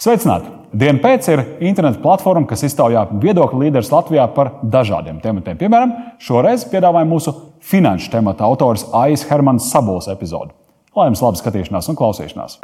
Sveicināti! 0.00 0.48
Diena 0.72 0.96
pēc 1.02 1.26
ir 1.28 1.40
interneta 1.68 2.00
platforma, 2.00 2.46
kas 2.48 2.62
iztaujā 2.64 3.02
viedokļu 3.20 3.58
līderus 3.60 3.90
Latvijā 3.92 4.22
par 4.32 4.54
dažādiem 4.64 5.18
tematiem. 5.20 5.58
Piemēram, 5.60 5.92
šoreiz 6.24 6.64
piedāvājam 6.72 7.12
mūsu 7.12 7.34
finanšu 7.68 8.08
temata 8.14 8.46
autors 8.48 8.86
Aijas 8.96 9.26
Hermanas 9.28 9.68
Sabols 9.68 10.08
epizodi. 10.08 10.54
Lai 10.96 11.10
jums 11.10 11.20
laba 11.20 11.36
skatīšanās 11.42 11.90
un 11.92 12.00
klausīšanās! 12.00 12.56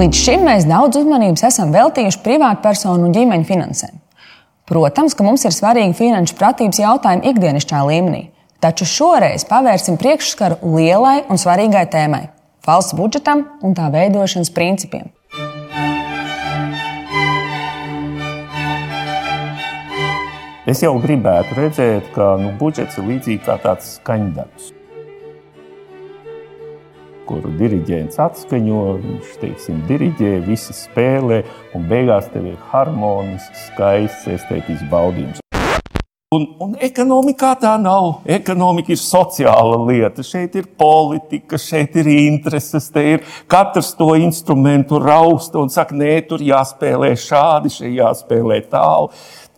Līdz 0.00 0.24
šim 0.24 0.48
mēs 0.48 0.64
daudz 0.72 1.02
uzmanības 1.04 1.50
esam 1.52 1.76
veltījuši 1.76 2.24
privātpersonu 2.24 3.10
un 3.10 3.18
ģimeņu 3.18 3.50
finansēm. 3.52 3.98
Protams, 4.72 5.12
ka 5.12 5.26
mums 5.26 5.44
ir 5.44 5.52
svarīgi 5.52 6.00
finanšu 6.00 6.40
pratības 6.40 6.80
jautājumi 6.80 7.28
ikdienišķā 7.28 7.88
līmenī, 7.92 8.30
taču 8.62 8.86
šoreiz 8.86 9.44
pavērsim 9.48 9.98
priekšskaru 9.98 10.60
lielai 10.76 11.22
un 11.28 11.40
svarīgai 11.40 11.86
tēmai- 11.90 12.28
valsts 12.68 12.94
budžetam 12.94 13.44
un 13.62 13.74
tā 13.74 13.90
veidošanas 13.90 14.54
principiem. 14.54 15.10
Es 20.64 20.80
jau 20.80 20.94
gribētu 21.02 21.58
redzēt, 21.58 22.12
ka 22.14 22.36
nu, 22.38 22.52
budžets 22.58 22.96
ir 22.98 23.04
līdzīgs 23.04 23.44
kā 23.44 23.58
tāds 23.58 23.98
skaņdarbs 23.98 24.70
kuru 27.32 27.52
diriģents 27.58 28.18
atskaņo, 28.20 28.80
viņš 29.02 29.36
teiksim, 29.42 29.82
diriģē, 29.88 30.32
visi 30.46 30.76
spēlē, 30.76 31.42
un 31.76 31.86
beigās 31.90 32.28
tev 32.34 32.50
ir 32.52 32.58
harmonisks, 32.72 33.70
skaists 33.70 34.28
estētisks 34.36 34.90
baudījums. 34.92 35.41
Un, 36.32 36.46
un 36.64 36.70
ekonomikā 36.80 37.50
tā 37.60 37.74
nav. 37.76 38.22
Ekonomika 38.24 38.94
ir 38.94 39.00
sociāla 39.00 39.76
lieta. 39.84 40.24
Šeit 40.24 40.54
ir 40.56 40.70
politika, 40.80 41.58
šeit 41.60 41.98
ir 42.00 42.08
intereses. 42.08 42.86
Te 42.94 43.04
ir 43.18 43.26
katrs 43.52 43.90
to 43.98 44.14
instrumentu 44.16 45.00
rausta 45.02 45.60
un 45.60 45.68
saka, 45.72 45.92
nē, 45.98 46.14
tur 46.30 46.40
jāspēlē 46.40 47.12
šādi, 47.20 47.74
šeit 47.76 47.98
jāspēlē 47.98 48.62
tālu 48.72 49.12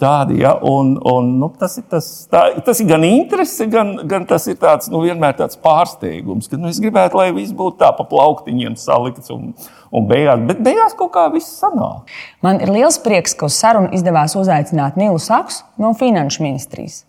tādi. 0.04 0.40
Ja? 0.44 0.54
Un, 0.68 0.94
un, 1.10 1.32
nu, 1.40 1.50
tas, 1.60 1.78
ir 1.80 1.86
tas, 1.90 2.10
tā, 2.30 2.46
tas 2.64 2.82
ir 2.82 2.90
gan 2.90 3.06
interese, 3.08 3.68
gan, 3.72 3.96
gan 4.10 4.28
tas 4.28 4.46
ir 4.50 4.58
tāds, 4.60 4.90
nu, 4.92 5.02
vienmēr 5.04 5.38
tāds 5.40 5.58
pārsteigums, 5.60 6.50
ka 6.50 6.60
nu, 6.60 6.70
es 6.72 6.82
gribētu, 6.84 7.18
lai 7.20 7.30
viss 7.36 7.56
būtu 7.56 7.80
tā 7.82 7.90
pa 7.96 8.06
plauktiņiem 8.10 8.76
salikts. 8.80 9.32
Un, 9.34 9.54
un 9.94 10.06
beigās, 10.10 10.42
bet 10.48 10.62
beigās 10.64 10.96
kaut 10.98 11.12
kā 11.14 11.28
viss 11.32 11.58
sanāk. 11.60 12.12
Man 12.44 12.60
ir 12.64 12.72
liels 12.74 12.98
prieks, 13.02 13.36
ka 13.38 13.48
uz 13.48 13.58
sarunu 13.58 13.92
izdevās 13.94 14.34
uzaicināt 14.38 14.98
Nilu 15.00 15.20
Saks 15.22 15.62
no 15.80 15.94
Finanšu 15.98 16.44
ministrijas. 16.44 17.04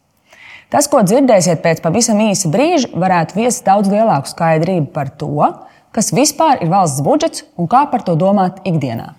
Tas, 0.74 0.90
ko 0.90 1.04
dzirdēsiet 1.06 1.62
pēc 1.66 1.82
pavisam 1.84 2.20
īsa 2.26 2.50
brīža, 2.54 2.90
varētu 2.98 3.38
viest 3.38 3.66
daudz 3.68 3.92
lielāku 3.92 4.32
skaidrību 4.32 4.90
par 4.96 5.14
to, 5.14 5.52
kas 5.96 6.12
vispār 6.14 6.66
ir 6.66 6.74
valsts 6.74 7.06
budžets 7.06 7.46
un 7.56 7.70
kā 7.72 7.86
par 7.92 8.04
to 8.06 8.18
domāt 8.20 8.60
ikdienā. 8.68 9.14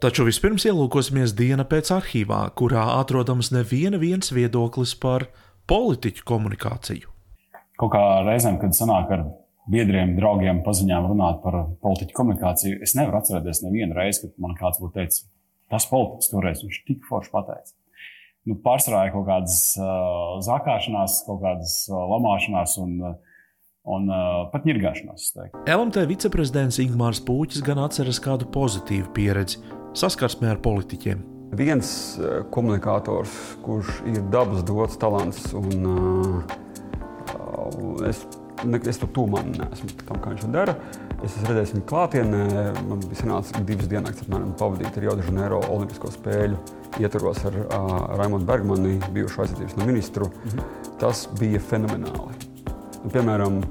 Taču 0.00 0.24
vispirms 0.24 0.64
ielūkosimies 0.64 1.34
diena 1.36 1.66
pēc 1.68 1.90
arhīvā, 1.92 2.38
kurā 2.56 2.86
atrodams 2.94 3.50
neviena 3.52 3.98
viens 4.00 4.30
viedoklis 4.32 4.94
par 4.96 5.26
politiķu 5.68 6.24
komunikāciju. 6.24 7.10
Kaut 7.76 7.92
kā 7.92 8.00
reizēm, 8.24 8.56
kad 8.62 8.72
sanāk 8.76 9.12
ar 9.12 9.26
biedriem, 9.68 10.14
draugiem, 10.16 10.62
paziņām 10.64 11.10
runāt 11.10 11.42
par 11.44 11.58
politiķu 11.84 12.16
komunikāciju, 12.16 12.78
es 12.86 12.96
nevaru 12.96 13.20
atcerēties 13.20 13.60
nevienu 13.66 13.98
reizi, 13.98 14.22
kad 14.24 14.40
man 14.40 14.56
kāds 14.56 14.80
būtu 14.80 14.96
teicis, 14.96 15.26
tas 15.68 15.88
politiķis 15.92 16.32
toreiz 16.32 16.64
viņš 16.64 16.80
tik 16.88 17.04
forši 17.10 17.34
pateica. 17.36 17.76
Nu, 18.48 18.56
ir 18.56 19.12
kaut 19.12 19.28
kādas 19.28 19.58
uh, 19.76 20.38
zakāšanās, 20.48 21.20
kaut 21.26 21.44
kādas 21.44 21.76
uh, 21.92 22.00
lamāšanās 22.14 22.78
un, 22.80 22.96
uh, 23.04 23.29
un 23.88 24.08
uh, 24.12 24.46
pat 24.52 24.66
ņirgāšanās. 24.68 25.30
LMT 25.64 26.04
viceprezidents 26.10 26.80
Ingmārs 26.82 27.22
Pūķis 27.24 27.64
gan 27.64 27.80
atceras 27.82 28.20
kādu 28.22 28.48
pozitīvu 28.52 29.12
pieredzi 29.16 29.60
saskarsmē 29.96 30.52
ar 30.54 30.60
politiķiem. 30.62 31.22
Viens 31.58 31.88
eh, 32.22 32.44
komunikators, 32.54 33.32
kurš 33.64 34.04
ir 34.06 34.20
dabas 34.30 34.62
dots 34.62 34.94
talants, 35.02 35.48
un 35.58 35.88
uh, 35.90 36.52
es, 38.06 38.20
ne, 38.62 38.78
es 38.86 39.00
to 39.02 39.08
tūmā 39.10 39.42
neesmu 39.48 39.90
tam, 40.04 40.20
kā 40.22 40.30
viņš 40.30 40.44
to 40.44 40.50
dara. 40.54 40.76
Es 41.18 41.34
esmu 41.34 41.50
redzējis 41.50 41.74
viņu 41.74 41.86
klātienē. 41.90 42.44
Man 42.86 43.02
bija 43.02 43.18
sanācis 43.18 43.66
divas 43.66 43.90
dienas, 43.90 44.22
apmēram, 44.22 44.54
pavadīt 44.60 45.00
ar 45.00 45.08
Jaudu 45.08 45.26
Žaneiro 45.26 45.58
Olimpisko 45.66 46.12
spēļu 46.14 46.60
ietvaros 47.02 47.42
ar 47.50 47.58
uh, 47.64 47.90
Raimonu 48.20 48.46
Bergmanu, 48.46 48.94
bijušo 49.10 49.42
aizsardzības 49.42 49.74
no 49.80 49.90
ministru. 49.90 50.30
Mm 50.30 50.54
-hmm. 50.54 50.94
Tas 51.02 51.26
bija 51.40 51.58
fenomenāli. 51.58 52.49
Nu, 53.00 53.12
piemēram, 53.12 53.62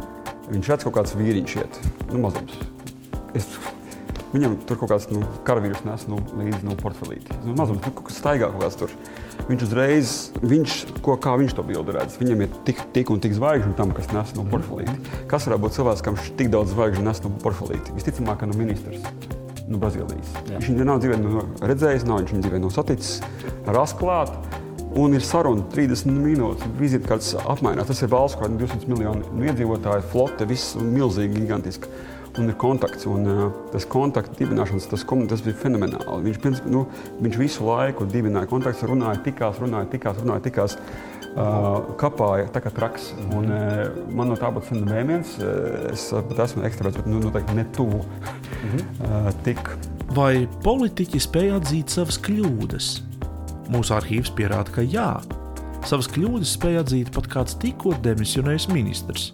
viņš 0.50 0.72
redz 0.74 0.88
kaut 0.88 1.00
kāds 1.00 1.18
vīriņš 1.20 1.58
iet, 1.62 1.82
nu, 2.10 2.24
mazums. 2.26 2.58
Es 3.38 3.46
Viņam 4.30 4.60
tur 4.70 4.78
kaut 4.78 4.92
kāds 4.92 5.08
nu, 5.10 5.24
karavīrs 5.46 5.82
nes 5.88 6.04
nu, 6.10 6.20
līdzi 6.38 6.62
no 6.62 6.76
nu, 6.76 6.78
portfelīti. 6.78 7.34
Nu, 7.48 7.56
mazums, 7.58 7.82
nu, 7.82 7.94
kaut 7.96 8.12
kas 8.12 8.20
staigā 8.22 8.52
kaut 8.52 8.62
kāds 8.62 8.78
tur. 8.78 8.94
Viņš 9.48 9.64
uzreiz, 9.66 10.12
viņš, 10.44 10.76
ko, 11.06 11.16
kā 11.22 11.34
viņš 11.40 11.56
to 11.58 11.66
bildi 11.66 11.96
redz, 11.96 12.20
viņam 12.22 12.44
ir 12.46 12.60
tik, 12.68 12.84
tik 12.94 13.10
un 13.10 13.24
tik 13.24 13.34
zvaigžņu 13.34 13.74
tam, 13.80 13.94
kas 13.98 14.12
nes 14.14 14.36
no 14.38 14.46
portfelīti. 14.52 14.94
Kas 15.32 15.50
varētu 15.50 15.64
būt 15.66 15.78
cilvēks, 15.80 16.06
kam 16.06 16.20
tik 16.38 16.52
daudz 16.54 16.76
zvaigžņu 16.76 17.08
nes 17.08 17.24
no 17.26 17.34
portfelīti? 17.42 17.96
Visticamāk, 17.98 18.44
ka 18.44 18.52
no 18.52 18.60
ministrs. 18.60 19.02
No 19.70 19.82
Brazīlijas. 19.82 20.30
Jā. 20.46 20.60
Viņš 20.60 20.70
viņu 20.76 20.86
nav 20.86 21.02
dzīvē 21.02 21.18
nu, 21.24 21.44
redzējis, 21.62 22.06
nav 22.10 22.22
viņš 22.22 22.36
viņu 22.36 22.46
dzīvē 22.46 22.62
nav 22.62 22.74
saticis, 22.74 23.20
rasklāt. 23.70 24.34
Un 24.98 25.14
ir 25.14 25.22
saruna 25.22 25.68
30 25.70 26.10
minūtes, 26.10 26.70
vizītkartes 26.80 27.36
apmainās. 27.44 27.90
Tas 27.92 28.02
ir 28.02 28.10
valsts, 28.10 28.40
kur 28.40 28.50
ir 28.50 28.56
200 28.58 28.90
miljoni 28.90 29.50
iedzīvotāju, 29.52 30.08
flote, 30.10 30.48
viss 30.50 30.74
milzīgi, 30.80 31.44
gigantiski 31.44 31.92
un 32.40 32.50
ir 32.50 32.58
kontakts. 32.60 33.06
Un, 33.10 33.28
uh, 33.30 33.46
tas 33.74 33.86
kontakta 33.90 34.38
dibināšanas, 34.40 34.90
tas, 34.90 35.06
tas 35.06 35.44
bija 35.46 35.60
fenomenāli. 35.62 36.26
Viņš, 36.30 36.42
princip, 36.44 36.70
nu, 36.72 36.86
viņš 37.22 37.40
visu 37.42 37.68
laiku 37.68 38.08
dibināja 38.10 38.50
kontaktus, 38.50 38.88
runāja, 38.90 39.22
tikās, 39.26 39.62
runāja, 39.62 39.90
tikās, 39.94 40.22
runāja, 40.24 40.46
tikās. 40.50 40.78
Uh, 41.30 41.92
kapāja 42.02 42.48
tā 42.50 42.62
kā 42.64 42.72
traks. 42.74 43.12
Un, 43.38 43.52
uh, 43.54 43.84
man 44.18 44.32
no 44.32 44.38
tā 44.40 44.50
būtu 44.54 44.80
mēmienas. 44.82 45.36
Uh, 45.38 45.92
es 45.94 46.08
pat 46.32 46.42
esmu 46.48 46.66
ekstraverts, 46.68 47.04
bet 47.04 47.12
nu, 47.12 47.22
noteikti 47.22 47.60
ne 47.60 47.68
tuvu. 47.78 48.02
uh, 48.02 49.30
tik. 49.46 49.62
Vai 50.18 50.48
politiķi 50.66 51.22
spēja 51.22 51.62
atzīt 51.62 51.94
savas 51.94 52.18
kļūdas? 52.26 53.09
Mūsu 53.70 53.94
arhīvs 53.98 54.34
pierāda, 54.38 54.74
ka 54.74 54.86
jā. 54.86 55.12
Savas 55.88 56.10
kļūdas 56.12 56.56
spēja 56.58 56.84
atzīt 56.84 57.14
pat 57.16 57.30
kāds 57.32 57.56
tikko 57.62 57.94
demisionējis 58.04 58.68
ministrs 58.74 59.30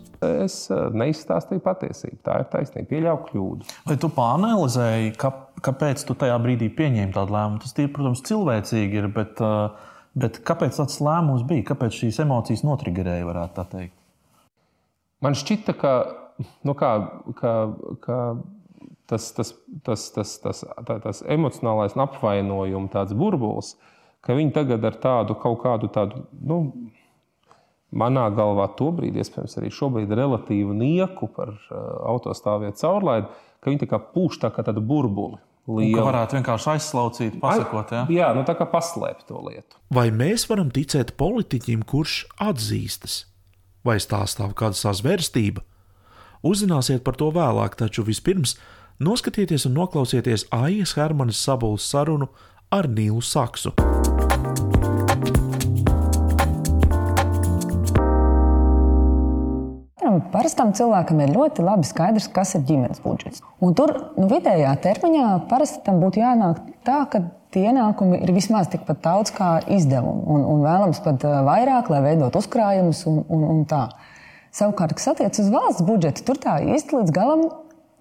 es 0.45 0.57
eh, 0.71 0.83
neizstāstīju 0.95 1.63
patiesību. 1.65 2.19
Tā 2.25 2.39
ir 2.41 2.47
taisnība, 2.51 2.89
pieļauju 2.91 3.23
kļūdu. 3.29 3.69
Vai 3.89 3.97
tu 4.01 4.09
pāranalizēji, 4.15 5.13
ka, 5.21 5.31
kāpēc 5.65 6.05
tu 6.07 6.17
tajā 6.19 6.37
brīdī 6.43 6.69
pieņēmi 6.75 7.15
tādu 7.15 7.35
lēmumu? 7.35 7.61
Tas, 7.63 7.75
ir, 7.81 7.91
protams, 7.95 8.23
cilvēcīgi 8.27 9.01
ir, 9.01 9.09
bet, 9.15 9.41
eh, 9.43 9.95
bet 10.25 10.41
kāpēc 10.47 10.81
tāds 10.81 10.99
lēmums 11.03 11.45
bija? 11.47 11.69
Kāpēc 11.71 12.01
šīs 12.01 12.21
emocijas 12.25 12.65
notrigerēja, 12.67 13.29
varētu 13.29 13.57
tā 13.59 13.67
teikt? 13.73 13.97
Man 15.23 15.37
šķita, 15.37 15.75
ka, 15.79 15.95
nu 16.67 16.75
kā, 16.77 16.91
ka, 17.39 17.55
ka 18.03 18.19
tas, 19.09 19.31
tas, 19.37 19.55
tas, 19.85 20.07
tas, 20.13 20.37
tas, 20.43 20.63
tā, 20.85 20.99
tas 21.01 21.23
emocionālais 21.23 21.97
apvainojums, 21.97 22.91
tāds 22.93 23.15
burbulis, 23.17 23.75
ka 24.25 24.35
viņi 24.37 24.53
tagad 24.55 24.85
ar 24.87 24.99
tādu 25.01 25.37
kaut 25.39 25.61
kādu 25.63 25.89
tādu. 25.93 26.25
Nu, 26.41 26.59
manā 27.95 28.27
galvā 28.35 28.67
tobrīd, 28.77 29.17
iespējams, 29.21 29.57
arī 29.59 29.71
šobrīd 29.73 30.13
relatīvu 30.17 30.75
nieku 30.75 31.29
par 31.35 31.53
uh, 31.55 31.83
autostāvvietu 32.11 32.81
caurlaidi, 32.81 33.29
ka 33.61 33.71
viņi 33.71 33.83
tā 33.85 33.91
kā 33.93 34.01
pūš 34.13 34.41
tā 34.43 34.51
kā 34.53 34.65
tādu 34.67 34.83
burbuli. 34.85 35.39
Lielu. 35.65 35.95
Ka 35.97 36.03
varētu 36.05 36.37
vienkārši 36.37 36.67
aizslaucīt, 36.75 37.37
pasakot, 37.41 37.89
ja? 37.89 38.03
jā, 38.13 38.27
nu 38.37 38.43
tā 38.45 38.53
kā 38.53 38.67
paslēpt 38.69 39.25
to 39.31 39.39
lietu. 39.47 39.79
Vai 39.89 40.11
mēs 40.13 40.45
varam 40.45 40.69
ticēt 40.69 41.15
politiķim, 41.17 41.81
kurš 41.89 42.19
atzīstas, 42.37 43.23
vai 43.81 43.97
stāstāv 43.97 44.53
kāda 44.53 44.77
sazvērstība? 44.77 45.65
Uzzināsiet 46.45 47.01
par 47.01 47.17
to 47.17 47.31
vēlāk, 47.33 47.79
taču 47.81 48.05
vispirms 48.05 48.59
noskatieties 49.01 49.65
un 49.65 49.79
noklausieties 49.79 50.45
Aijas 50.53 50.93
Hermanas 50.99 51.41
sabulas 51.41 51.89
sarunu 51.89 52.29
ar 52.69 52.85
Nīlu 52.85 53.25
Saksu. 53.25 53.73
Parastam 60.33 60.73
cilvēkam 60.77 61.21
ir 61.23 61.33
ļoti 61.35 61.65
labi 61.65 61.87
skaidrs, 61.87 62.27
kas 62.33 62.55
ir 62.57 62.65
ģimenes 62.67 63.01
budžets. 63.03 63.43
Un 63.63 63.75
tur 63.77 63.93
nu, 64.17 64.27
vidējā 64.31 64.73
termiņā 64.83 65.25
parasti 65.49 65.83
tam 65.85 66.01
būtu 66.03 66.21
jānāk 66.21 66.61
tā, 66.87 67.03
ka 67.11 67.23
ienākumi 67.55 68.19
ir 68.23 68.33
vismaz 68.35 68.67
tikpat 68.71 68.99
daudz 69.03 69.31
kā 69.35 69.57
izdevumi, 69.71 70.25
un, 70.27 70.41
un 70.51 70.63
vēlams 70.65 70.99
pat 71.05 71.23
vairāk, 71.23 71.91
lai 71.93 72.01
veidot 72.03 72.35
uzkrājumus 72.35 73.05
un, 73.07 73.21
un, 73.31 73.45
un 73.53 73.61
tā. 73.69 73.85
Savukārt, 74.55 74.95
kas 74.97 75.13
attiecas 75.13 75.39
uz 75.43 75.53
valsts 75.53 75.85
budžetu, 75.87 76.25
tur 76.27 76.39
tā 76.39 76.57
īsti 76.63 76.99
līdz 76.99 77.15
galam 77.15 77.47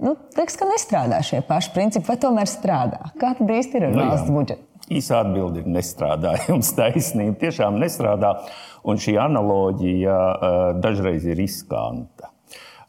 Nu, 0.02 0.16
liekas, 0.34 0.56
ka 0.58 0.66
nestrādā 0.66 1.20
šie 1.22 1.38
paši 1.46 1.70
principi, 1.74 2.08
vai 2.08 2.16
tomēr 2.20 2.50
strādā? 2.50 3.12
Kā 3.20 3.30
tad 3.38 3.50
īsti 3.50 3.78
ir 3.78 3.86
ar 3.88 3.92
Nu, 3.94 4.02
jā. 4.02 4.08
valsts 4.10 4.32
budžetu? 4.34 4.66
Īsa 4.92 5.22
atbilde 5.22 5.62
ir 5.62 5.70
nestrādā. 5.72 6.34
Jums 6.50 6.74
taisnība 6.76 7.38
tiešām 7.46 7.80
nestrādā. 7.80 8.36
Un 8.84 9.00
šī 9.00 9.16
analoģija 9.22 10.20
uh, 10.20 10.54
dažreiz 10.76 11.24
ir 11.24 11.38
riskanta. 11.40 12.34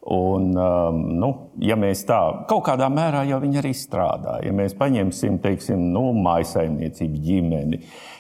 Un, 0.06 0.52
um, 0.54 0.98
nu, 1.18 1.28
ja 1.66 1.74
mēs 1.82 2.04
tā 2.06 2.20
kaut 2.46 2.68
kādā 2.68 2.86
mērā 2.94 3.24
jau 3.26 3.40
arī 3.42 3.72
strādā, 3.74 4.36
ja 4.46 4.52
mēs 4.54 4.76
paņemsim, 4.78 5.40
teiksim, 5.42 5.88
nu, 5.96 6.12
mājasaimniecību 6.22 7.22
ģimeni, 7.26 7.80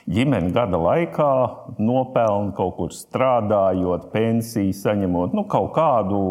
ģimeni 0.09 0.49
gada 0.55 0.79
laikā 0.81 1.29
nopelna 1.77 2.55
kaut 2.57 2.73
kur 2.79 2.95
strādājot, 2.95 4.09
pensiju 4.15 4.73
saņemot, 4.73 5.37
nu, 5.37 5.45
kaut 5.45 5.75
kādu, 5.77 6.23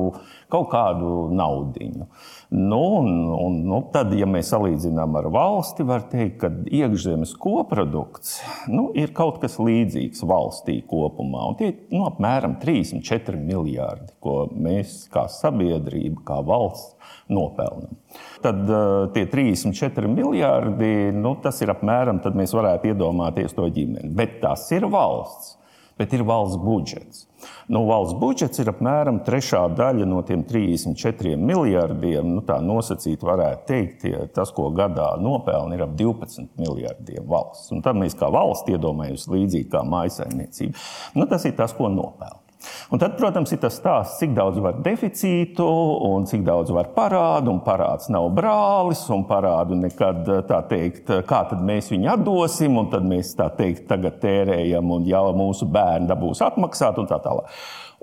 kaut 0.51 0.73
kādu 0.75 1.29
naudiņu. 1.39 2.09
Nu, 2.57 2.97
un, 2.97 3.09
un, 3.33 3.55
nu, 3.67 3.81
tad, 3.91 4.13
ja 4.15 4.29
mēs 4.31 4.53
salīdzinām 4.53 5.17
ar 5.19 5.27
valsti, 5.35 5.83
var 5.89 6.05
teikt, 6.07 6.37
ka 6.39 6.51
iekšzemes 6.71 7.33
koprodukts 7.43 8.37
nu, 8.71 8.93
ir 8.95 9.11
kaut 9.17 9.41
kas 9.43 9.57
līdzīgs 9.59 10.23
valstī 10.23 10.77
kopumā. 10.87 11.49
Un 11.51 11.59
tie 11.59 11.73
ir 11.73 11.81
nu, 11.91 12.05
apmēram 12.07 12.55
34 12.63 13.41
miljardi, 13.43 14.15
ko 14.23 14.45
mēs 14.55 15.09
kā 15.11 15.25
sabiedrība, 15.35 16.23
kā 16.31 16.39
valsts 16.47 16.95
nopelnām. 17.35 17.99
Tad 18.45 18.63
uh, 18.71 19.11
tie 19.17 19.27
34 19.33 20.15
miljardi, 20.15 20.93
nu, 21.17 21.35
tas 21.43 21.59
ir 21.65 21.75
apmēram, 21.75 22.23
tad 22.23 22.39
mēs 22.39 22.55
varētu 22.55 22.93
iedomāties 22.93 23.59
to 23.59 23.67
ģimeni. 23.67 24.15
Bet 24.15 24.39
tas 24.45 24.69
ir 24.77 24.87
valsts, 24.95 25.57
bet 25.99 26.13
ir 26.17 26.25
valsts 26.27 26.59
budžets. 26.61 27.25
Nu, 27.69 27.85
valsts 27.89 28.17
budžets 28.21 28.61
ir 28.63 28.71
apmēram 28.73 29.21
trešā 29.27 29.63
daļa 29.77 30.07
no 30.09 30.21
tiem 30.27 30.45
34 30.49 31.35
miljardiem. 31.41 32.31
Nu, 32.37 32.45
tā 32.47 32.59
nosacīt, 32.65 33.25
varētu 33.25 33.67
teikt, 33.69 34.07
ja 34.11 34.25
tas, 34.35 34.53
ko 34.55 34.71
gadā 34.75 35.15
nopelna, 35.21 35.77
ir 35.77 35.85
ap 35.87 35.97
12 35.99 36.49
miljardiem 36.61 37.27
valsts. 37.29 37.73
Un 37.75 37.85
tad 37.85 38.01
mēs 38.01 38.17
kā 38.19 38.31
valsts 38.33 38.73
iedomājamies 38.73 39.29
līdzīgi 39.33 39.71
kā 39.73 39.85
mājasaimniecība. 39.89 40.89
Nu, 41.19 41.29
tas 41.31 41.45
ir 41.49 41.57
tas, 41.59 41.77
ko 41.77 41.93
nopelna. 41.93 42.44
Un 42.93 43.01
tad, 43.03 43.17
protams, 43.19 43.53
ir 43.55 43.61
tas 43.63 43.79
stāsts, 43.79 44.19
cik 44.21 44.35
daudz 44.37 44.61
var 44.63 44.79
deficītu 44.85 45.67
un 46.09 46.27
cik 46.31 46.45
daudz 46.47 46.73
var 46.75 46.91
parādu. 46.97 47.53
Un 47.55 47.63
parāds 47.67 48.11
nav 48.13 48.29
brālis, 48.37 49.05
un 49.15 49.25
parādu 49.29 49.79
nekad 49.79 50.29
tā 50.49 50.61
teikt, 50.71 51.11
kā 51.29 51.45
tad 51.51 51.65
mēs 51.65 51.91
viņu 51.93 52.13
atdosim, 52.15 52.79
un 52.81 52.91
tad 52.93 53.07
mēs 53.09 53.35
tā 53.39 53.51
teikt, 53.57 53.87
tagad 53.91 54.21
tērējam, 54.23 54.95
un 54.97 55.09
jau 55.09 55.27
mūsu 55.37 55.69
bērni 55.71 56.11
dabūs 56.11 56.45
atmaksāt, 56.45 57.01
un 57.01 57.11
tā 57.11 57.21
tālāk. 57.25 57.51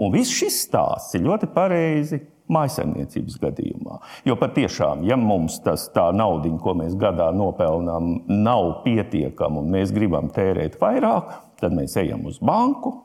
Un 0.01 0.13
viss 0.13 0.33
šis 0.33 0.63
stāsts 0.65 1.17
ir 1.17 1.25
ļoti 1.27 1.49
pareizi 1.53 2.21
mājasemniecības 2.51 3.37
gadījumā. 3.41 3.99
Jo 4.27 4.35
patiešām, 4.39 5.05
ja 5.07 5.17
mums 5.19 5.59
tas 5.63 5.87
tā 5.95 6.07
nauda, 6.15 6.51
ko 6.61 6.75
mēs 6.79 6.97
gadā 6.99 7.29
nopelnām, 7.35 8.13
nav 8.27 8.81
pietiekama 8.85 9.61
un 9.61 9.71
mēs 9.75 9.93
gribam 9.95 10.31
tērēt 10.33 10.79
vairāk, 10.81 11.37
tad 11.61 11.77
mēs 11.77 11.95
ejam 12.01 12.25
uz 12.29 12.41
banku. 12.43 12.97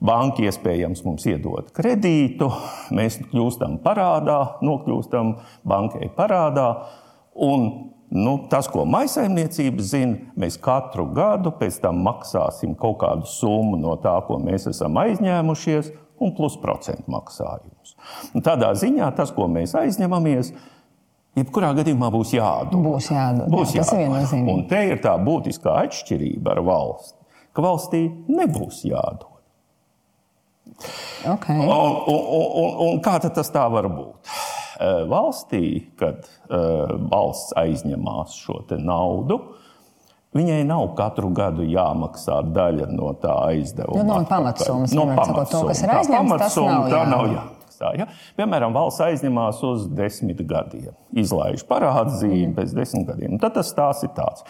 Banka 0.00 0.46
iespējams 0.48 1.02
mums 1.04 1.26
iedod 1.28 1.68
kredītu, 1.76 2.48
mēs 2.96 3.18
kļūstam 3.30 3.78
parādā, 3.84 4.38
nokļūstam 4.64 5.34
bankai 5.68 6.08
parādā. 6.16 6.68
Un, 7.36 7.66
nu, 8.08 8.32
tas, 8.52 8.68
ko 8.72 8.86
maisaimniecība 8.88 9.84
zina, 9.84 10.32
mēs 10.40 10.56
katru 10.62 11.04
gadu 11.16 11.52
pēc 11.60 11.82
tam 11.84 12.00
maksāsim 12.06 12.72
kaut 12.80 13.02
kādu 13.04 13.28
summu 13.28 13.76
no 13.80 13.98
tā, 14.00 14.16
ko 14.24 14.40
mēs 14.40 14.70
esam 14.72 14.96
aizņēmušies, 15.04 15.92
un 16.20 16.34
plus 16.36 16.56
procentu 16.60 17.12
maksājumus. 17.12 17.96
Un 18.34 18.44
tādā 18.44 18.72
ziņā 18.76 19.08
tas, 19.16 19.32
ko 19.36 19.48
mēs 19.52 19.72
aizņemamies, 19.78 20.52
jebkurā 21.38 21.72
gadījumā 21.78 22.10
būs 22.12 22.34
jādod. 22.36 22.76
Būs 22.84 23.10
jādod. 23.12 23.48
Būs 23.52 23.74
jā, 23.76 23.84
ir 23.84 24.08
jādod. 24.08 24.52
Un 24.52 24.66
te 24.70 24.84
ir 24.90 25.00
tā 25.04 25.16
būtiskā 25.20 25.76
atšķirība 25.86 26.56
ar 26.56 26.62
valsti, 26.66 27.18
ka 27.56 27.64
valstī 27.64 28.06
nebūs 28.28 28.84
jādod. 28.88 29.29
Okay. 31.34 31.58
Un, 31.60 31.68
un, 31.68 32.20
un, 32.62 32.74
un 32.86 33.00
kā 33.04 33.18
tas 33.22 33.52
tā 33.52 33.66
var 33.72 33.90
būt? 33.92 34.30
Valstī, 35.10 35.92
kad 36.00 36.24
valsts 36.48 37.52
aizņemās 37.60 38.36
šo 38.40 38.62
naudu, 38.80 39.36
viņai 40.36 40.62
nav 40.64 40.94
katru 40.98 41.28
gadu 41.36 41.66
jāmaksā 41.68 42.40
daļa 42.54 42.88
no 42.94 43.12
tā 43.20 43.34
aizdevuma. 43.50 44.04
Nu, 44.06 44.20
no 44.22 44.28
pamatsummas, 44.30 44.94
no 44.96 45.06
sakot, 45.12 45.52
to, 45.52 45.62
kas 45.68 45.84
ir 45.84 45.94
aizņemts, 45.98 46.36
tas 46.46 46.58
nav 46.64 46.88
tā 46.88 47.02
nav 47.10 47.26
jāmaksā. 47.28 47.92
Ja? 48.00 48.08
Piemēram, 48.40 48.76
valsts 48.76 49.04
aizņemās 49.04 49.62
uz 49.68 49.86
desmit 49.96 50.40
gadiem, 50.48 50.94
izlaiž 51.12 51.66
parādzīmi 51.68 52.50
mm. 52.50 52.56
pēc 52.58 52.76
desmit 52.76 53.08
gadiem. 53.10 53.36
Un 53.36 53.42
Tad 53.42 53.58
tas 53.58 53.72
stāsts 53.72 54.06
ir 54.08 54.14
tāds. 54.16 54.46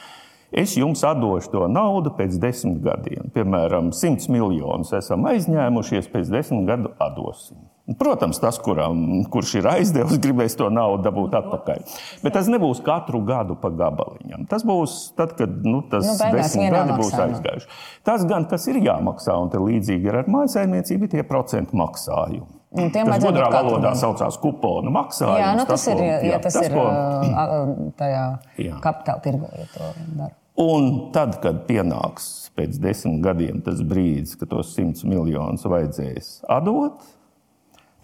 Es 0.52 0.74
jums 0.76 1.04
atdošu 1.06 1.50
to 1.52 1.66
naudu 1.70 2.10
pēc 2.18 2.38
desmit 2.42 2.80
gadiem. 2.82 3.28
Piemēram, 3.34 3.92
100 3.94 4.26
miljonus 4.34 4.90
esam 4.98 5.26
aizņēmušies, 5.30 6.08
pēc 6.10 6.30
desmit 6.32 6.66
gadu 6.66 6.90
atdosim. 6.98 7.66
Protams, 7.98 8.38
tas, 8.38 8.54
kuram, 8.62 9.24
kurš 9.32 9.56
ir 9.58 9.66
aizdevis, 9.66 10.18
gribēs 10.22 10.54
to 10.58 10.68
naudu 10.70 11.02
dabūt 11.08 11.32
atpakaļ. 11.34 11.80
Bet 12.22 12.34
tas 12.36 12.46
nebūs 12.50 12.82
katru 12.86 13.18
gadu 13.26 13.56
pa 13.58 13.70
gabaliņam. 13.74 14.44
Tas 14.50 14.62
būs 14.66 15.12
tad, 15.18 15.32
kad 15.38 15.50
nu, 15.66 15.80
tas 15.90 16.06
Nu, 16.06 16.14
desmit 16.36 16.70
gadi 16.70 16.94
būs 17.00 17.16
aizgājuši. 17.18 17.66
Tas 18.06 18.22
gan, 18.30 18.46
kas 18.50 18.68
ir 18.70 18.78
jāmaksā, 18.84 19.34
un 19.42 19.50
te 19.50 19.58
līdzīgi 19.58 20.06
ir 20.06 20.20
ar 20.22 20.30
mājsaimniecību, 20.30 21.08
ir 21.08 21.14
tie 21.16 21.26
procentu 21.26 21.78
maksājumi. 21.82 22.46
Nu, 22.70 22.84
tiem 22.94 23.08
Tas 23.10 23.24
gudrā 23.24 23.48
valodā 23.50 23.90
saucās 23.98 24.36
kuponu 24.38 24.92
maksājums. 24.94 25.40
Jā, 25.42 25.54
nu, 25.58 25.64
tas, 25.66 25.86
ir, 25.90 25.96
ko- 25.98 26.04
ja, 26.06 26.18
ja 26.30 26.38
tas, 26.38 26.60
ir 26.62 26.70
ko- 26.76 27.92
tajā 27.98 28.24
Jā. 28.62 28.76
kapitāla 28.84 29.22
tirgu, 29.24 29.50
ja 29.58 29.66
to 29.74 29.90
dara. 30.14 30.34
Un 30.58 31.12
tad, 31.14 31.38
kad 31.44 31.64
pienāks 31.68 32.50
pēc 32.58 32.80
desmit 32.82 33.22
gadiem 33.24 33.62
tas 33.64 33.80
brīdis, 33.86 34.34
kad 34.40 34.50
tos 34.50 34.74
simts 34.74 35.06
miljonus 35.06 35.64
vajadzēs 35.68 36.40
atdot, 36.50 37.04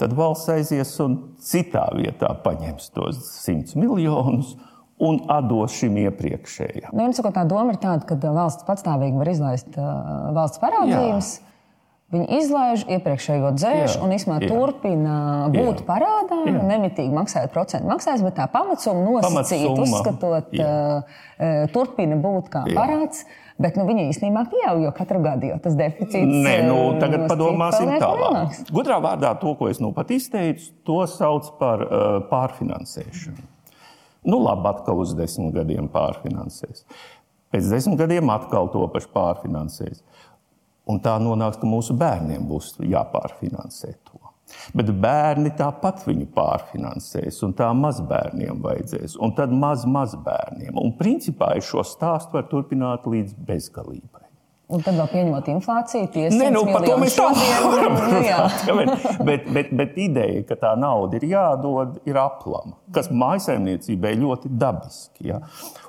tad 0.00 0.14
valsts 0.16 0.52
aizies 0.54 0.94
un 1.04 1.19
citā 1.43 1.88
vietā 1.96 2.31
paņems 2.44 2.93
tos 2.94 3.20
simts 3.43 3.76
miljonus 3.76 4.54
un 5.02 5.20
atdos 5.32 5.75
šim 5.76 5.98
iepriekšējam. 6.06 6.94
Nu, 6.94 7.02
viens, 7.04 7.20
tā 7.20 7.44
doma 7.48 7.75
ir 7.75 7.81
tāda, 7.82 8.06
ka 8.08 8.16
valsts 8.32 8.64
patstāvīgi 8.69 9.20
var 9.20 9.32
izlaist 9.32 9.76
uh, 9.76 10.31
valsts 10.37 10.62
parādības. 10.62 11.34
Viņi 12.14 12.26
izlaiž 12.38 12.84
iepriekšējo 12.86 13.48
dzēšu 13.56 13.96
Jā, 13.96 14.02
un 14.06 14.12
īstenībā 14.14 14.46
turpina 14.46 15.14
būt 15.50 15.80
Jā. 15.80 15.86
parādā, 15.88 16.36
Jā. 16.46 16.60
nemitīgi 16.68 17.10
maksājot 17.10 17.50
procentu 17.50 17.90
maksājumus, 17.90 18.22
bet 18.28 18.36
tā 18.38 18.46
pamatsumma 18.52 19.16
nosacīta, 19.24 19.72
uzskatot, 19.82 20.54
uh, 20.54 21.02
uh, 21.02 21.64
turpina 21.74 22.18
būt 22.22 22.52
kā 22.52 22.62
Jā. 22.70 22.76
parāds. 22.78 23.24
Bet 23.58 23.78
nu, 23.80 23.88
viņi 23.88 24.10
īstenībā 24.12 24.44
pieaug, 24.52 24.84
jo 24.84 24.92
katru 24.94 25.18
gadu 25.24 25.48
jau 25.48 25.56
tas 25.64 25.74
deficīts 25.78 26.28
Nē, 26.44 26.54
nu, 26.68 26.76
uh, 26.92 27.00
tagad 27.00 27.24
padomāsim 27.26 27.90
tālāk. 27.98 28.62
Gudrā 28.70 29.00
vārdā 29.02 29.32
to, 29.40 29.56
ko 29.58 29.70
es 29.72 29.82
nu 29.82 29.90
pat 29.96 30.12
izteicu, 30.14 30.70
to 30.86 31.00
sauc 31.10 31.48
par 31.58 31.82
uh, 31.82 32.06
pārfinansēšanu. 32.30 33.48
Nu, 34.26 34.38
labi, 34.42 34.68
atkal 34.70 35.02
uz 35.02 35.16
desmit 35.18 35.54
gadiem 35.56 35.90
pārfinansēs. 35.90 36.84
Pēc 37.54 37.72
desmit 37.72 37.98
gadiem 37.98 38.30
atkal 38.34 38.68
to 38.70 38.84
pašu 38.92 39.10
pārfinansēs. 39.14 40.02
Un 40.87 41.00
tā 41.02 41.16
nonāks, 41.19 41.59
ka 41.59 41.66
mūsu 41.66 41.97
bērniem 41.99 42.45
būs 42.47 42.76
jāpārfinansē 42.87 43.93
to. 44.07 44.21
Bet 44.78 44.93
bērni 45.02 45.50
tāpat 45.59 46.05
viņu 46.07 46.28
pārfinansēs, 46.37 47.40
un 47.43 47.55
tā 47.59 47.73
mazbērniem 47.75 48.61
vajadzēs, 48.62 49.16
un 49.23 49.35
tad 49.35 49.50
maz 49.50 49.83
mazbērniem. 49.90 50.78
Un 50.78 50.95
principā 50.99 51.50
šo 51.59 51.83
stāstu 51.87 52.38
varu 52.38 52.50
turpināt 52.52 53.09
līdz 53.11 53.35
bezgalībai. 53.49 54.25
Un 54.66 54.82
tad 54.82 54.96
vēl 54.99 55.06
pieņemot 55.12 55.46
inflāciju, 55.52 56.06
tie 56.11 56.25
Nē, 56.35 56.49
nu, 56.50 56.64
par 56.66 56.82
to 56.82 56.96
mēs 56.99 57.14
tā 57.14 57.28
varam 57.30 58.00
nu, 58.11 58.23
jā. 58.26 58.38
ja, 58.66 58.75
bet, 59.23 59.44
bet, 59.54 59.68
bet, 59.78 59.92
ideja, 60.02 60.40
ka 60.49 60.56
tā 60.58 60.73
nauda 60.75 61.20
ir 61.20 61.26
jādod, 61.30 62.00
ir 62.08 62.18
aplama, 62.18 62.75
kas 62.94 63.06
mājsaimniecībai 63.14 64.16
ļoti 64.18 64.50
dabiski. 64.58 65.28
Ja? 65.30 65.38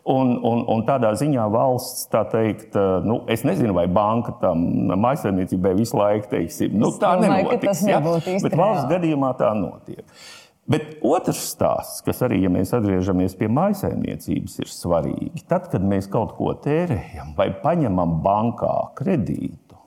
Un, 0.06 0.36
un, 0.46 0.62
un 0.70 0.86
tādā 0.86 1.10
ziņā 1.18 1.48
valsts, 1.58 2.06
tā 2.14 2.22
teikt, 2.30 2.78
nu, 3.08 3.24
es 3.34 3.42
nezinu, 3.50 3.74
vai 3.80 3.88
banka 3.90 4.38
tam 4.46 4.62
mājsaimniecībai 4.94 5.74
visu 5.82 5.98
laiku 5.98 6.30
teiksim, 6.36 6.78
nu, 6.78 6.94
tā 7.02 7.16
domāju, 7.18 7.48
nenotiks. 7.50 7.82
tas 7.82 7.86
ja? 7.90 8.04
Bet 8.06 8.54
valsts 8.54 8.86
reāli. 8.86 8.92
gadījumā 8.94 9.34
tā 9.42 9.56
notiek. 9.58 10.06
Bet 10.68 10.98
otrs 11.06 11.46
stāsts, 11.54 12.02
kas 12.04 12.20
arī, 12.26 12.42
ja 12.44 12.50
mēs 12.52 12.74
atgriežamies 12.76 13.38
pie 13.40 13.48
maisaimniecības, 13.56 14.58
ir 14.60 14.72
svarīgi. 14.72 15.46
Tad, 15.48 15.70
kad 15.72 15.86
mēs 15.88 16.10
kaut 16.12 16.34
ko 16.36 16.52
tērējam 16.60 17.32
vai 17.38 17.54
paņemam 17.64 18.18
bankā 18.26 18.74
kredītu, 19.00 19.78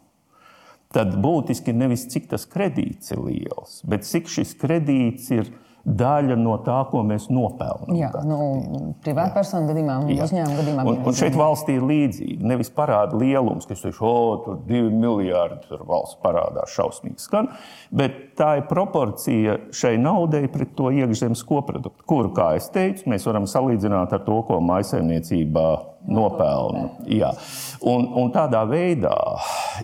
tad 0.97 1.19
būtiski 1.21 1.75
nevis 1.77 2.07
cik 2.11 2.31
tas 2.33 2.49
kredīts 2.49 3.13
ir 3.13 3.21
liels, 3.27 3.83
bet 3.85 4.09
cik 4.09 4.33
šis 4.33 4.57
kredīts 4.63 5.29
ir 5.37 5.53
daļa 5.99 6.37
no 6.39 6.57
tā, 6.65 6.79
ko 6.91 7.03
mēs 7.07 7.29
nopelnām. 7.33 7.97
Jā, 7.99 8.11
nu, 8.27 8.39
privātpersonu 9.05 9.71
gadījumā 9.71 9.97
un 10.05 10.13
uzņēmumu 10.15 10.59
gadījumā. 10.61 10.87
Un, 10.87 11.01
un 11.11 11.17
šeit 11.17 11.37
valstī 11.39 11.77
ir 11.79 11.87
līdzīgi. 11.89 12.39
Nevis 12.47 12.73
parāda 12.75 13.19
lielums, 13.21 13.69
kas 13.69 13.85
ir 13.89 13.99
o, 13.99 14.15
tur 14.45 14.61
divi 14.69 14.91
miljardi, 14.95 15.63
tur 15.69 15.85
valsts 15.89 16.21
parādā 16.23 16.67
šausmīgi 16.71 17.21
skan, 17.23 17.51
bet 17.95 18.19
tā 18.39 18.55
ir 18.61 18.67
proporcija 18.71 19.59
šai 19.77 19.97
naudai 20.01 20.47
pret 20.53 20.75
to 20.79 20.93
iekšzemes 20.95 21.45
koproduktu, 21.49 22.07
kuru, 22.09 22.33
kā 22.37 22.53
es 22.59 22.71
teicu, 22.73 23.09
mēs 23.11 23.27
varam 23.29 23.49
salīdzināt 23.51 24.15
ar 24.17 24.25
to, 24.27 24.41
ko 24.49 24.61
maisaimniecībā 24.65 25.69
nopelna. 26.09 26.89
Jā. 27.11 27.35
Un, 27.87 28.09
un 28.17 28.33
tādā 28.35 28.63
veidā, 28.69 29.17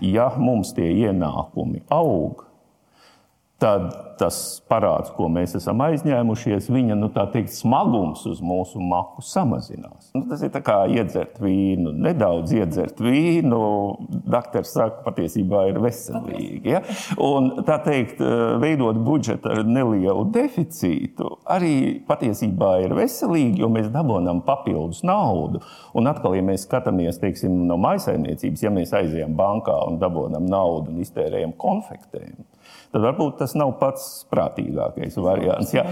ja 0.04 0.30
mums 0.40 0.72
tie 0.76 0.88
ienākumi 1.04 1.84
aug, 1.92 2.45
tad 3.62 3.92
tas 4.16 4.36
parāds, 4.68 5.10
ko 5.16 5.28
mēs 5.32 5.54
esam 5.58 5.82
aizņēmušies, 5.84 6.70
viņa 6.72 6.96
nu, 6.98 7.10
teikt, 7.12 7.52
smagums 7.52 8.24
uz 8.28 8.40
mūsu 8.44 8.80
maku 8.80 9.24
samazinās. 9.24 10.10
Nu, 10.16 10.24
tas 10.30 10.42
ir 10.44 10.54
kā 10.64 10.78
iedzert 10.88 11.36
vīnu. 11.42 11.92
Nedaudz 12.06 12.54
iedzert 12.56 13.00
vīnu, 13.02 13.60
doktors 14.24 14.72
saka, 14.76 15.02
patiesībā 15.06 15.66
ir 15.70 15.80
veselīgi. 15.84 16.72
Ja? 16.76 16.82
Un, 17.22 17.50
tā 17.68 17.78
teikt, 17.84 18.22
veidot 18.62 19.00
budžetu 19.04 19.52
ar 19.52 19.62
nelielu 19.68 20.26
deficītu 20.32 21.34
arī 21.52 21.74
patiesībā 22.08 22.72
ir 22.86 22.96
veselīgi, 22.96 23.60
jo 23.62 23.70
mēs 23.72 23.90
dabūjam 23.92 24.40
papildus 24.46 25.02
naudu. 25.06 25.60
Un 25.96 26.08
atkal, 26.10 26.38
ja 26.38 26.44
mēs 26.46 26.64
skatāmies 26.66 27.20
teiksim, 27.20 27.66
no 27.68 27.76
maisaimniecības, 27.84 28.64
ja 28.64 28.72
mēs 28.72 28.96
aizejam 28.96 29.36
bankā 29.36 29.76
un 29.90 30.00
dabūjam 30.00 30.48
naudu 30.48 30.94
un 30.94 31.04
iztērējam 31.04 31.52
konfektēm, 31.60 32.45
tad 32.96 33.04
varbūt 33.04 33.36
tas 33.40 33.52
nav 33.58 33.74
pats 33.80 34.24
prātīgākais 34.32 35.18
variants. 35.20 35.72
Jā, 35.74 35.84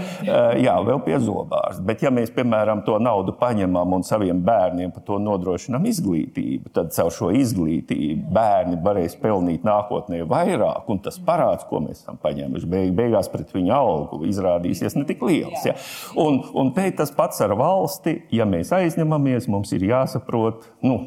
jā 0.57 0.75
vēl 0.85 1.01
pie 1.05 1.19
zobārs. 1.21 1.79
Bet, 1.85 2.01
ja 2.05 2.11
mēs, 2.13 2.31
piemēram, 2.33 2.81
to 2.87 2.97
naudu 3.01 3.35
paņemam 3.39 3.97
un 3.97 4.05
saviem 4.07 4.39
bērniem 4.45 4.93
par 4.95 5.05
to 5.07 5.19
nodrošinām 5.21 5.85
izglītību, 5.91 6.71
tad 6.75 6.93
caur 6.95 7.13
šo 7.13 7.31
izglītību 7.35 8.31
bērni 8.35 8.79
varēs 8.85 9.17
pelnīt 9.21 9.67
nākotnē 9.67 10.23
vairāk, 10.29 10.89
un 10.91 11.01
tas 11.05 11.19
parāds, 11.21 11.67
ko 11.69 11.83
mēs 11.85 12.01
esam 12.01 12.17
paņēmuši, 12.23 12.71
beig, 12.71 12.93
beigās 12.97 13.29
pret 13.33 13.53
viņu 13.55 13.73
algu 13.75 14.23
izrādīsies 14.29 14.97
ne 14.97 15.05
tik 15.07 15.23
liels. 15.25 15.61
Ja? 15.67 15.75
Un, 16.21 16.41
un 16.57 16.73
te 16.75 16.87
tas 16.97 17.13
pats 17.15 17.41
ar 17.45 17.55
valsti, 17.59 18.17
ja 18.33 18.47
mēs 18.49 18.73
aizņemamies, 18.75 19.49
mums 19.51 19.73
ir 19.75 19.85
jāsaprot. 19.91 20.65
Nu, 20.85 20.97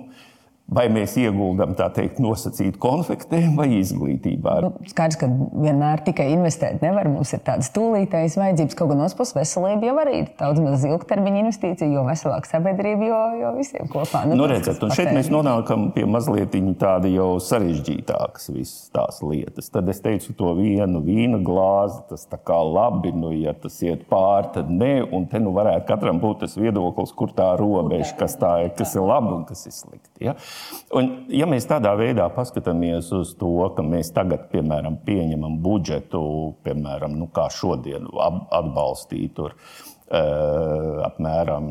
Vai 0.68 0.84
mēs 0.92 1.14
ieguldām 1.16 1.70
tā 1.78 1.86
teikt, 1.96 2.18
nosacītu 2.20 2.76
konfektēm 2.82 3.54
vai 3.56 3.70
izglītībā? 3.78 4.58
Nu, 4.60 4.68
skaidrs, 4.90 5.16
ka 5.16 5.28
vienmēr 5.32 6.02
tikai 6.04 6.26
investēt 6.34 6.82
nevar. 6.84 7.08
Mums 7.08 7.30
ir 7.32 7.40
tādas 7.46 7.70
tūlītējas 7.72 8.36
vajadzības, 8.36 8.76
kaut 8.76 8.90
gan 8.90 9.00
otrs 9.00 9.16
puses 9.16 9.32
veselība 9.38 9.88
jau 9.88 9.94
arī 10.02 10.18
ir 10.20 10.26
daudz 10.36 10.60
maz 10.60 10.84
ilgtermiņa 10.84 11.40
investīcija, 11.40 11.88
jo 11.88 12.02
veselāka 12.04 12.50
sabiedrība, 12.50 13.08
jo, 13.08 13.20
jo 13.40 13.52
visiem 13.56 13.88
kopā. 13.88 14.26
Nu, 14.28 14.36
nu, 14.42 14.48
redzat, 14.50 14.84
un 14.84 14.92
šeit 14.92 15.08
mēs 15.16 15.30
nonākam 15.32 15.88
pie 15.96 16.04
mazliet 16.04 16.52
tāda 16.76 17.08
jau 17.14 17.30
sarežģītākas 17.40 18.52
visas 18.52 18.92
tās 18.92 19.22
lietas. 19.24 19.72
Tad 19.72 19.88
es 19.88 20.04
teicu 20.04 20.36
to 20.36 20.52
vienu 20.60 21.00
vīna 21.06 21.40
glāzi, 21.48 22.02
tas 22.12 22.28
tā 22.28 22.36
kā 22.44 22.60
labi, 22.60 23.14
nu, 23.16 23.32
ja 23.32 23.56
tas 23.56 23.80
iet 23.88 24.04
pāri, 24.12 24.52
tad 24.60 24.68
nē, 24.68 24.92
un 25.16 25.24
te 25.32 25.40
nu 25.40 25.56
varētu 25.56 25.88
katram 25.88 26.20
būt 26.20 26.44
tas 26.44 26.60
viedoklis, 26.60 27.16
kur 27.16 27.32
tā 27.32 27.54
robeža, 27.56 28.12
kas, 28.20 28.36
tā 28.36 28.52
ir, 28.66 28.76
kas 28.76 28.92
ir 29.00 29.08
labi 29.08 29.32
un 29.40 29.48
kas 29.48 29.64
ir 29.64 29.76
slikti. 29.80 30.28
Ja? 30.28 30.36
Un, 30.96 31.10
ja 31.28 31.44
mēs 31.48 31.66
tādā 31.68 31.92
veidā 31.98 32.30
paskatāmies 32.32 33.10
uz 33.12 33.34
to, 33.36 33.52
ka 33.76 33.84
mēs 33.84 34.08
tagad, 34.16 34.46
piemēram, 34.52 34.96
pieņemam 35.04 35.58
budžetu, 35.64 36.22
piemēram, 36.64 37.18
nu, 37.20 37.28
kā 37.34 37.48
šodien 37.52 38.08
atbalstīt 38.08 39.34
tur, 39.36 39.52
uh, 39.52 41.04
apmēram 41.10 41.68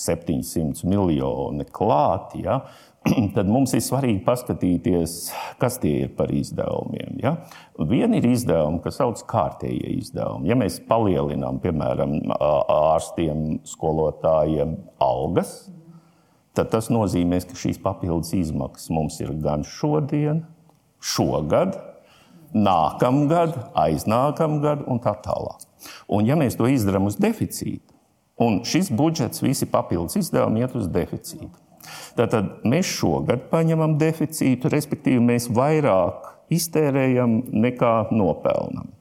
700 0.00 0.88
miljoni 0.88 1.68
klāt, 1.76 2.38
ja, 2.40 2.62
tad 3.36 3.52
mums 3.52 3.74
ir 3.76 3.84
svarīgi 3.84 4.22
paskatīties, 4.24 5.18
kas 5.60 5.76
tie 5.82 6.06
ir 6.06 6.16
par 6.16 6.32
izdevumiem. 6.32 7.18
Ja? 7.20 7.36
Viena 7.76 8.16
ir 8.16 8.30
izdevumi, 8.30 8.80
kas 8.84 9.02
sauc 9.02 9.20
kārtējie 9.28 9.92
izdevumi. 9.98 10.48
Ja 10.48 10.56
mēs 10.56 10.80
palielinām, 10.88 11.60
piemēram, 11.64 12.16
ārstiem, 12.40 13.58
skolotājiem 13.68 14.78
algas, 15.04 15.58
tad 16.54 16.70
tas 16.72 16.90
nozīmē, 16.92 17.40
ka 17.48 17.58
šīs 17.58 17.80
papildus 17.82 18.34
izmaksas 18.36 18.92
mums 18.94 19.18
ir 19.22 19.34
gan 19.42 19.64
šodien, 19.66 20.44
šogad, 21.02 21.76
nākamgad, 22.54 23.58
aiznākamgad 23.78 24.86
un 24.90 25.02
tā 25.02 25.16
tālāk. 25.24 25.66
Un 26.08 26.28
ja 26.28 26.38
mēs 26.38 26.56
to 26.56 26.68
izdarām 26.70 27.10
uz 27.10 27.18
deficītu, 27.20 27.92
un 28.40 28.62
šis 28.66 28.90
budžets, 28.94 29.42
visi 29.44 29.68
papildus 29.70 30.16
izdevumi 30.22 30.64
iet 30.64 30.76
uz 30.78 30.86
deficītu, 30.90 31.52
tad 32.16 32.36
mēs 32.64 32.88
šogad 33.00 33.48
paņemam 33.50 33.98
deficītu, 34.00 34.70
respektīvi 34.72 35.22
mēs 35.22 35.50
vairāk 35.52 36.30
iztērējam 36.54 37.40
nekā 37.64 37.94
nopelnam. 38.14 38.92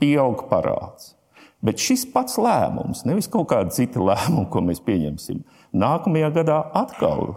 Pieaug 0.00 0.46
parāds. 0.50 1.15
Bet 1.64 1.80
šis 1.82 2.04
pats 2.12 2.36
lēmums, 2.38 3.06
nevis 3.08 3.30
kaut 3.32 3.48
kāda 3.50 3.72
cita 3.74 4.02
lēmuma, 4.02 4.48
ko 4.52 4.60
mēs 4.66 4.82
pieņemsim, 4.84 5.40
Nākamajā 5.76 6.30
gadā 6.38 6.60
atkal 6.76 7.34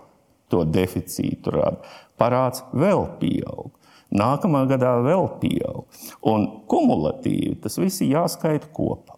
to 0.51 0.63
deficītu 0.63 1.53
rada. 1.53 1.81
Parāds 2.19 2.63
vēl 2.71 3.05
pieaug. 3.19 3.73
Nākamā 4.09 4.63
gadā 4.69 4.95
vēl 5.05 5.27
pieaug. 5.41 5.85
Un 6.25 6.47
kumulatīvi 6.69 7.59
tas 7.63 7.77
viss 7.77 8.01
ir 8.01 8.15
jāskaita 8.15 8.71
kopā. 8.73 9.17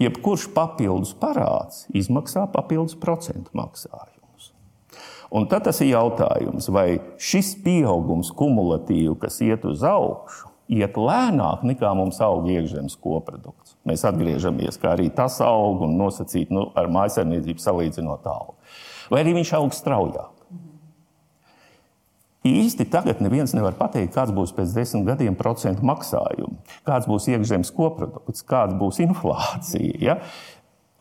Jebkurš 0.00 0.46
papildus 0.54 1.12
parāds 1.20 1.84
izmaksā 1.92 2.46
papildus 2.54 2.96
procentu 2.96 3.52
maksājumus. 3.58 4.52
Un 5.30 5.44
tad 5.50 5.66
tas 5.68 5.82
ir 5.84 5.92
jautājums, 5.92 6.70
vai 6.72 7.02
šis 7.20 7.52
pieaugums 7.64 8.32
kumulatīvi, 8.34 9.18
kas 9.20 9.36
iet 9.44 9.66
uz 9.68 9.84
augšu, 9.86 10.48
iet 10.72 10.96
lēnāk 10.96 11.66
nekā 11.68 11.92
mums 11.98 12.22
aug 12.24 12.48
iekšzemes 12.48 12.96
koprodukts. 13.02 13.69
Mēs 13.88 14.04
atgriežamies, 14.04 14.76
kā 14.80 14.92
arī 14.92 15.08
tas 15.14 15.38
aug 15.44 15.86
un 15.86 15.96
nosacīt 15.96 16.52
nu, 16.52 16.66
ar 16.76 16.90
mājsaimniecību 16.92 17.62
salīdzinot 17.62 18.28
aug. 18.28 18.54
Vai 19.10 19.22
arī 19.24 19.38
viņš 19.38 19.54
aug 19.56 19.72
straujāk? 19.74 20.36
Īsti 22.46 22.86
tagad 22.88 23.18
neviens 23.20 23.52
nevar 23.52 23.74
pateikt, 23.76 24.14
kāds 24.14 24.32
būs 24.32 24.54
pēc 24.56 24.72
desmit 24.72 25.04
gadiem 25.10 25.34
procentu 25.36 25.84
maksājumu, 25.84 26.54
kāds 26.88 27.08
būs 27.08 27.28
iekšzemes 27.28 27.72
koprodukts, 27.76 28.44
kāda 28.48 28.78
būs 28.80 29.02
inflācija. 29.04 29.98
Ja? 30.00 30.16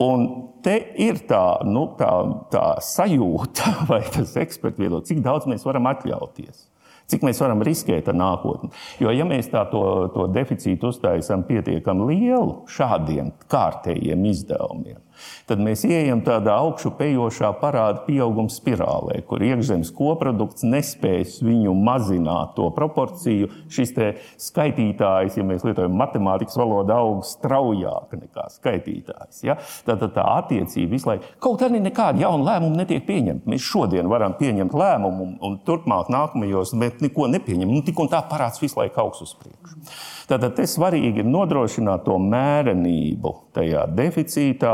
Un 0.04 0.26
te 0.64 0.76
ir 1.00 1.22
tā, 1.28 1.62
nu, 1.68 1.86
tā, 2.00 2.12
tā 2.52 2.66
sajūta, 2.84 3.72
vai 3.92 4.02
tas 4.12 4.36
eksperts 4.40 4.80
viedoklis, 4.80 5.12
cik 5.12 5.24
daudz 5.24 5.48
mēs 5.52 5.64
varam 5.68 5.88
atļauties. 5.92 6.68
Cik 7.10 7.26
mēs 7.26 7.42
varam 7.42 7.64
riskēt 7.66 8.10
ar 8.12 8.18
nākotni? 8.18 8.70
Jo, 9.02 9.14
ja 9.16 9.26
mēs 9.26 9.50
tā 9.50 9.64
to, 9.72 9.84
to 10.14 10.28
deficītu 10.34 10.92
uztaisām 10.94 11.46
pietiekami 11.48 12.12
lielu 12.14 12.60
šādiem 12.70 13.32
kārtējiem 13.50 14.28
izdevumiem, 14.30 15.00
tad 15.50 15.62
mēs 15.64 15.86
ieejam 15.88 16.22
tādā 16.26 16.56
augšupejošā 16.64 17.52
parāda 17.62 18.04
pieauguma 18.08 18.52
spirālē, 18.54 19.22
kur 19.28 19.44
iekšzemes 19.46 19.92
koprodukts 19.96 20.66
nespēs 20.68 21.40
viņu 21.46 21.74
mazināt 21.78 22.56
to 22.58 22.70
proporciju. 22.76 23.50
Šis 23.70 23.94
skaitītājs, 24.40 25.38
ja 25.40 25.46
mēs 25.48 25.66
lietojam 25.66 25.96
matemātikas 26.00 26.58
valodu, 26.60 26.94
aug 26.96 27.24
straujāk 27.28 28.14
nekā 28.16 28.46
skaitītājs. 28.54 29.42
Ja? 29.48 29.58
Tad 29.88 30.06
tā 30.16 30.26
attiecība 30.38 30.96
visu 30.96 31.10
laiku, 31.10 31.34
kaut 31.44 31.64
arī 31.66 31.82
nekāda 31.84 32.24
jauna 32.24 32.54
lēmuma 32.54 32.84
netiek 32.84 33.06
pieņemta. 33.08 33.50
Mēs 33.50 33.66
šodien 33.66 34.10
varam 34.12 34.38
pieņemt 34.40 34.76
lēmumu, 34.78 35.26
un, 35.26 35.36
un 35.46 35.58
turpmāk 35.66 36.12
nākamajos 36.14 36.76
mēs 36.80 37.04
neko 37.04 37.30
nepieņemam. 37.36 37.76
Nu, 37.80 37.84
tik 37.86 38.00
un 38.02 38.12
tā 38.12 38.22
parāds 38.30 38.62
visu 38.62 38.80
laiku 38.80 39.04
augs 39.04 39.24
uz 39.26 39.36
priekšu. 39.40 39.80
Tātad 40.30 40.56
te 40.58 40.66
svarīgi 40.70 41.24
ir 41.24 41.30
nodrošināt 41.30 42.06
to 42.06 42.20
mērenību 42.22 43.34
tajā 43.58 43.88
deficītā 43.98 44.74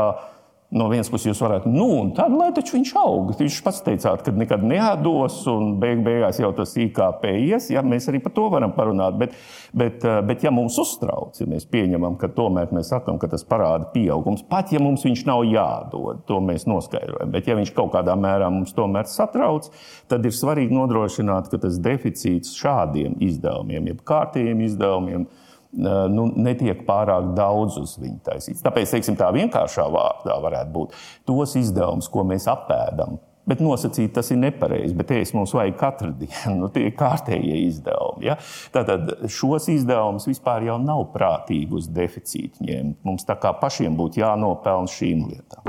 No 0.74 0.88
vienas 0.90 1.06
puses, 1.06 1.28
jūs 1.30 1.40
varētu, 1.44 1.70
nu, 1.70 1.86
tad 2.16 2.32
lai 2.34 2.48
taču 2.54 2.74
viņš 2.74 2.90
aug. 2.98 3.28
Viņš 3.38 3.58
pats 3.62 3.84
teicāt, 3.86 4.24
ka 4.26 4.32
nekad 4.34 4.64
neatdos, 4.66 5.36
un 5.52 5.76
beig 5.78 6.00
beigās 6.02 6.40
jau 6.42 6.50
tas 6.56 6.72
IKP 6.82 7.28
ies. 7.44 7.68
Ja, 7.70 7.84
mēs 7.86 8.08
arī 8.10 8.18
par 8.24 8.34
to 8.34 8.48
varam 8.50 8.74
parunāt. 8.74 9.14
Bet, 9.20 9.36
bet, 9.70 10.02
eh, 10.02 10.18
bet 10.26 10.42
ja 10.42 10.50
mums 10.50 10.74
uztrauc, 10.82 11.38
ja 11.38 11.46
mēs 11.46 11.68
pieņemam, 11.70 12.18
ka 12.18 12.32
tomēr 12.34 12.74
mēs 12.74 12.90
sakām, 12.90 13.20
ka 13.22 13.30
tas 13.30 13.46
parāda 13.46 13.92
pieaugums, 13.94 14.42
pat 14.50 14.74
ja 14.74 14.82
mums 14.82 15.06
viņš 15.06 15.24
nav 15.30 15.46
jādod, 15.46 16.26
to 16.26 16.42
mēs 16.42 16.66
noskaidrojam. 16.66 17.30
Bet 17.30 17.46
ja 17.46 17.54
viņš 17.54 17.70
kaut 17.76 17.94
kādā 17.94 18.18
mērā 18.18 18.50
mums 18.50 18.74
tomēr 18.74 19.06
satrauc, 19.06 19.70
tad 20.10 20.26
ir 20.26 20.34
svarīgi 20.34 20.74
nodrošināt, 20.74 21.46
ka 21.48 21.62
tas 21.62 21.78
deficīts 21.78 22.58
šādiem 22.58 23.14
izdevumiem, 23.22 23.92
jeb 23.94 24.02
kārtējiem 24.02 24.66
izdevumiem, 24.66 25.30
nu, 25.76 26.26
netiek 26.36 26.82
pārāk 26.88 27.32
daudz 27.36 27.78
uz 27.82 27.96
viņu 28.00 28.20
taisīts. 28.26 28.64
Tāpēc, 28.64 28.96
teiksim, 28.96 29.18
tā 29.20 29.30
vienkāršā 29.36 29.86
vārdā 29.92 30.40
varētu 30.42 30.74
būt 30.74 31.00
tos 31.28 31.56
izdevumus, 31.60 32.10
ko 32.12 32.26
mēs 32.28 32.48
apēdam 32.50 33.18
Bet 33.46 33.60
nosacīt 33.62 34.10
tas 34.10 34.26
ir 34.34 34.40
nepareizi, 34.42 34.94
bet 34.98 35.12
ēst 35.14 35.36
mums 35.36 35.52
vajag 35.54 35.76
katru 35.78 36.10
dienu. 36.18 36.56
Nu, 36.64 36.70
tie 36.74 36.88
ir 36.88 36.96
kārtējie 36.98 37.60
izdevumi. 37.68 38.26
Ja? 38.26 38.34
Tātad 38.74 39.12
šos 39.30 39.68
izdevumus 39.70 40.26
vispār 40.26 40.66
jau 40.66 40.80
nav 40.82 41.04
prātīgi 41.14 41.70
uz 41.78 41.86
deficītu 41.86 42.66
ņemt. 42.66 42.98
Mums 43.06 43.28
tā 43.28 43.38
kā 43.38 43.54
pašiem 43.60 43.94
būtu 43.98 44.24
jānopelna 44.24 44.90
šīm 44.90 45.28
lietām. 45.30 45.62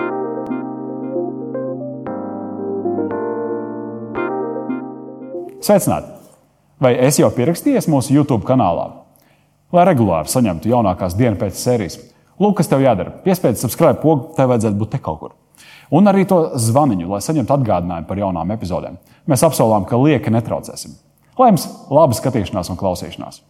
Sveicināti! 5.61 6.15
Vai 6.81 6.95
es 7.05 7.17
jau 7.21 7.29
pierakstījies 7.33 7.89
mūsu 7.89 8.17
YouTube 8.17 8.45
kanālā? 8.45 8.96
Lai 9.75 9.83
regulāri 9.83 10.31
saņemtu 10.31 10.69
jaunākās 10.71 11.17
dienas 11.19 11.41
pēc 11.41 11.57
sērijas, 11.59 11.97
lūk, 12.39 12.53
kas 12.61 12.69
tev 12.71 12.85
jādara. 12.85 13.11
Piespiedz 13.25 13.59
subscribe 13.59 13.99
pogu, 13.99 14.29
tev 14.37 14.47
vajadzētu 14.53 14.79
būt 14.79 14.93
te 14.93 14.99
kaut 15.03 15.19
kur. 15.19 15.33
Un 15.91 16.07
arī 16.07 16.23
to 16.27 16.37
zvaniņu, 16.55 17.09
lai 17.11 17.19
saņemtu 17.23 17.51
atgādinājumu 17.57 18.07
par 18.07 18.21
jaunām 18.21 18.53
epizodēm. 18.55 18.95
Mēs 19.27 19.43
apsolām, 19.43 19.83
ka 19.83 19.99
lieki 19.99 20.31
netraucēsim. 20.31 20.95
Lai 21.35 21.51
jums 21.51 21.67
laba 21.91 22.15
skatīšanās 22.15 22.71
un 22.71 22.79
klausīšanās! 22.79 23.43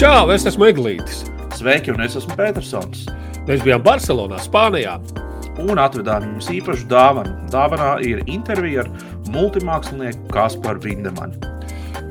Čau, 0.00 0.28
es 0.32 0.48
esmu 0.48 0.70
Eglītis. 0.72 1.26
Sveiki, 1.58 1.92
un 1.92 2.00
es 2.06 2.16
esmu 2.16 2.38
Petersons. 2.38 3.08
Mēs 3.44 3.60
bijām 3.66 3.84
Barcelonā, 3.84 4.40
Spānijā. 4.40 4.96
Un 5.58 5.80
atvedām 5.82 6.22
jums 6.22 6.48
īpašu 6.54 6.86
dāvanu. 6.90 7.34
Dāvanā 7.50 7.96
ir 8.06 8.22
intervija 8.30 8.84
ar 8.84 8.92
multimākslinieku 9.34 10.28
Kasparu 10.30 10.84
Vindemanu. 10.84 11.34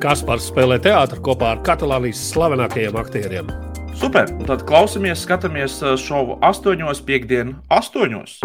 Kaspars 0.03 0.49
spēlē 0.51 0.77
teātrus 0.83 1.23
kopā 1.25 1.53
ar 1.55 1.63
Katalānijas 1.65 2.19
slavenākajiem 2.33 2.99
aktieriem. 2.99 3.47
Super! 3.97 4.27
Un 4.35 4.45
tad 4.45 4.67
klausamies, 4.67 5.23
skatāmies 5.23 5.79
uh, 5.81 5.95
šovu 5.97 6.35
astoņos, 6.45 6.99
piekdienu, 7.07 7.55
astoņos. 7.73 8.41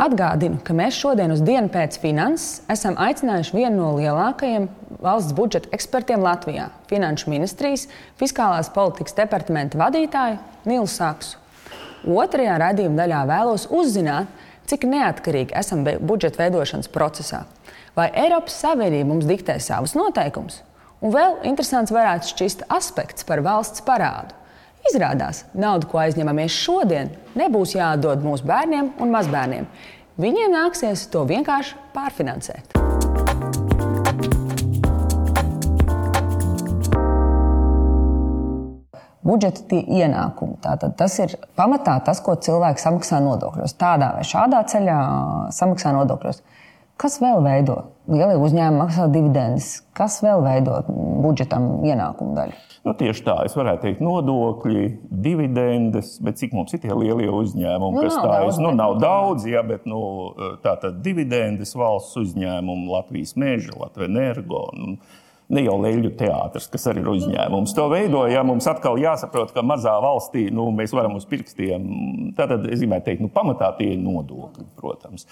Atgādinu, 0.00 0.62
ka 0.64 0.72
mēs 0.72 0.96
šodien 0.96 1.34
uz 1.34 1.42
dienu 1.44 1.68
pēc 1.70 1.98
finanses 2.00 2.62
esam 2.72 2.96
aicinājuši 2.96 3.58
vienu 3.58 3.82
no 3.82 3.90
lielākajiem 3.98 4.70
valsts 5.02 5.34
budžeta 5.36 5.68
ekspertiem 5.76 6.24
Latvijā- 6.24 6.70
Finanšu 6.90 7.28
ministrijas 7.34 7.88
fiskālās 8.16 8.72
politikas 8.72 9.18
departamenta 9.18 9.78
vadītāju 9.82 10.38
Nilu 10.64 10.88
Saksu. 10.88 11.41
Otrajā 12.02 12.56
raidījuma 12.58 12.98
daļā 12.98 13.22
vēlos 13.30 13.68
uzzināt, 13.70 14.30
cik 14.66 14.86
neatkarīgi 14.90 15.54
esam 15.58 15.84
budžeta 15.84 16.42
veidošanas 16.42 16.90
procesā. 16.90 17.44
Vai 17.96 18.08
Eiropas 18.16 18.56
Savienība 18.62 19.10
mums 19.10 19.26
diktē 19.28 19.58
savus 19.60 19.94
noteikumus? 19.98 20.62
Un 21.02 21.12
vēl 21.14 21.40
interesants 21.50 21.92
varētu 21.94 22.30
šķist 22.30 22.64
aspekts 22.72 23.26
par 23.26 23.42
valsts 23.44 23.82
parādu. 23.86 24.38
Izrādās, 24.90 25.44
nauda, 25.54 25.86
ko 25.86 26.00
aizņemamies 26.02 26.58
šodien, 26.64 27.12
nebūs 27.38 27.76
jādod 27.76 28.24
mūsu 28.24 28.46
bērniem 28.48 28.94
un 29.02 29.14
mazbērniem. 29.14 29.68
Viņiem 30.22 30.56
nāksies 30.56 31.06
to 31.12 31.22
vienkārši 31.28 31.78
pārfinansēt. 31.94 32.91
Budžeta 39.22 39.62
tie 39.70 39.82
ienākumi. 39.86 40.56
Tātad 40.64 40.96
tas 40.98 41.14
ir 41.22 41.36
pamatā 41.58 41.98
tas, 42.02 42.18
ko 42.24 42.34
cilvēks 42.34 42.82
samaksā 42.88 43.20
nodokļos. 43.22 43.76
Tādā 43.78 44.16
vai 44.16 44.24
šādā 44.26 44.64
ceļā 44.72 44.98
samaksā 45.54 45.94
nodokļos. 45.94 46.42
Kas 47.02 47.18
vēl 47.22 47.40
veido? 47.42 47.78
Lielie 48.10 48.34
uzņēmumi 48.38 48.82
maksā 48.82 49.06
dividendes. 49.10 49.70
Kas 49.96 50.20
vēl 50.22 50.42
veido 50.44 50.82
budžetam 51.22 51.84
ienākumu 51.86 52.34
daļu? 52.36 52.58
Nu, 52.82 52.96
tieši 52.98 53.22
tā, 53.22 53.36
es 53.46 53.54
varētu 53.54 53.84
teikt, 53.86 54.00
nodokļi, 54.02 54.84
dividendes, 55.22 56.16
bet 56.22 56.40
cik 56.40 56.54
mums 56.56 56.74
ir 56.74 56.80
tie 56.82 56.90
lielie 56.90 57.28
uzņēmumi, 57.30 57.94
Nu, 57.94 58.02
kas 58.08 58.16
tā 58.18 58.40
ir? 58.42 58.56
Nu, 58.58 58.72
nav 58.74 58.96
daudz, 59.02 59.46
jā, 59.46 59.62
bet 59.66 59.86
nu, 59.86 60.00
tā 60.64 60.74
tad 60.82 60.98
dividendes 61.04 61.76
valsts 61.78 62.18
uzņēmumi, 62.24 62.88
Latvijas 62.90 63.36
meža, 63.38 63.76
Latvijas 63.78 64.10
energo. 64.10 64.64
Nu, 64.74 64.96
Ne 65.52 65.66
jau 65.66 65.74
Leļu 65.82 66.14
teātris, 66.16 66.68
kas 66.72 66.86
arī 66.88 67.02
ir 67.02 67.10
uzņēmums. 67.12 67.74
To 67.76 67.88
veidoja. 67.92 68.40
Mums 68.46 68.68
atkal 68.70 68.96
jāsaprot, 69.00 69.52
ka 69.52 69.64
mazā 69.66 69.92
valstī 70.00 70.46
nu, 70.54 70.70
mēs 70.72 70.94
varam 70.96 71.18
uz 71.18 71.26
pirkstiem. 71.28 71.84
Tad 72.38 72.54
es 72.62 72.80
gribētu 72.80 73.10
teikt, 73.10 73.24
nu, 73.24 73.28
pamatā 73.32 73.68
tie 73.76 73.90
ir 73.92 74.00
nodokļi, 74.00 74.64
protams. 74.80 75.26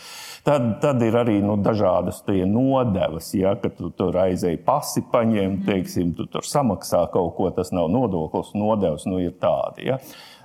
Tad, 0.44 0.74
tad 0.82 1.00
ir 1.06 1.16
arī 1.16 1.38
nu, 1.44 1.56
dažādas 1.64 2.20
nodevas, 2.50 3.30
ja, 3.34 3.54
tu 3.56 3.88
tur 3.96 4.18
aizēji 4.20 4.60
pasi 4.66 5.02
paņemt, 5.12 5.64
teiksim, 5.68 6.12
tu 6.18 6.28
tur 6.30 6.44
samaksā 6.46 7.06
kaut 7.14 7.32
ko, 7.38 7.48
tas 7.54 7.72
nav 7.72 7.88
nodoklis, 7.92 8.52
nodevs 8.58 9.08
nu, 9.08 9.22
ir 9.24 9.32
tādi. 9.40 9.88
Ja. 9.88 9.98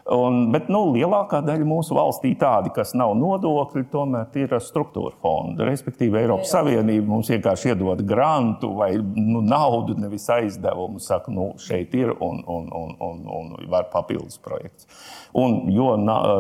Un, 0.05 0.51
bet 0.53 0.67
nu, 0.69 0.83
lielākā 0.93 1.39
daļa 1.41 1.65
mūsu 1.65 1.95
valstī 1.97 2.35
tādi, 2.37 2.69
kas 2.75 2.91
nav 2.93 3.15
nodokļi, 3.17 3.87
tomēr 3.89 4.35
ir 4.37 4.51
struktūra 4.61 5.15
fondi. 5.17 5.65
Respektīvi, 5.65 6.19
Eiropas 6.19 6.51
Savienība 6.53 7.09
mums 7.09 7.31
vienkārši 7.33 7.71
iedod 7.71 8.03
grantu 8.05 8.69
vai 8.77 8.91
nu, 9.01 9.41
naudu, 9.41 9.95
nevis 9.97 10.27
aizdevumu. 10.29 11.01
Saka, 11.01 11.33
nu, 11.33 11.47
šeit 11.57 11.97
ir 11.97 12.13
un, 12.13 12.43
un, 12.45 12.69
un, 12.69 12.93
un, 13.01 13.25
un 13.39 13.49
var 13.71 13.89
papildus 13.89 14.37
projekts. 14.45 14.85
Un, 15.33 15.63
jo 15.73 15.95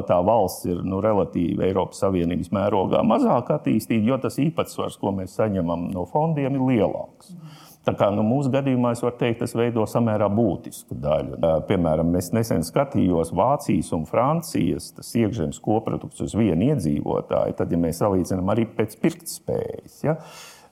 tā 0.05 0.21
valsts 0.29 0.69
ir 0.69 0.85
nu, 0.85 1.01
relatīvi 1.01 1.65
Eiropas 1.65 2.05
Savienības 2.05 2.53
mērogā 2.53 3.01
mazāk 3.01 3.49
attīstīta, 3.57 4.05
jo 4.05 4.21
tas 4.21 4.37
īpatsvars, 4.45 5.01
ko 5.01 5.17
mēs 5.17 5.33
saņemam 5.41 5.89
no 5.89 6.05
fondiem, 6.13 6.53
ir 6.53 6.69
lielāks. 6.69 7.33
Tā 7.85 7.93
kā 7.97 8.07
nu, 8.13 8.23
mūsu 8.25 8.49
gadījumā 8.53 8.95
es 8.95 9.03
varu 9.05 9.19
teikt, 9.19 9.43
tas 9.43 9.53
veido 9.57 9.85
samērā 9.89 10.25
būtisku 10.33 10.97
daļu. 11.03 11.37
Piemēram, 11.69 12.15
es 12.17 12.31
nesen 12.33 12.65
skatījos 12.65 13.29
Vācijas 13.35 13.91
un 13.93 14.07
Francijas 14.09 14.89
iekšzemes 15.05 15.61
koprodukts 15.61 16.25
uz 16.25 16.33
vienu 16.37 16.71
iedzīvotāju. 16.71 17.57
Tad, 17.59 17.71
ja 17.71 17.81
mēs 17.81 18.01
salīdzinām 18.01 18.49
arī 18.55 18.65
pēc 18.73 18.97
pirktspējas, 19.03 20.01
ja, 20.07 20.17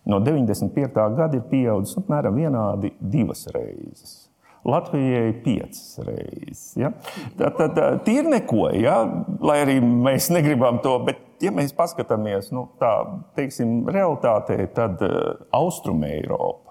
no 0.10 0.20
95. 0.26 1.08
gada 1.20 1.38
ir 1.38 1.46
pieaudzis 1.54 2.02
apmēram 2.02 2.42
vienādi 2.42 2.96
divas 2.98 3.46
reizes. 3.54 4.24
Latvijai 4.64 5.34
piecas 5.44 6.00
reizes. 6.08 6.70
Ja? 6.80 6.94
Tā, 7.38 7.52
tā, 7.52 7.68
tā, 7.76 7.88
tie 8.06 8.22
ir 8.22 8.30
neko, 8.32 8.70
ja? 8.80 9.02
lai 9.44 9.60
arī 9.66 9.78
mēs 9.84 10.30
negribam 10.32 10.80
to. 10.84 10.96
Bet, 11.04 11.20
ja 11.44 11.52
mēs 11.52 11.76
paskatāmies 11.76 12.54
nu, 12.56 12.70
tā, 12.80 12.94
teiksim, 13.36 13.82
realitātē, 13.92 14.62
tad 14.74 15.04
uh, 15.04 15.44
Austrum 15.60 16.06
Eiropa. 16.08 16.63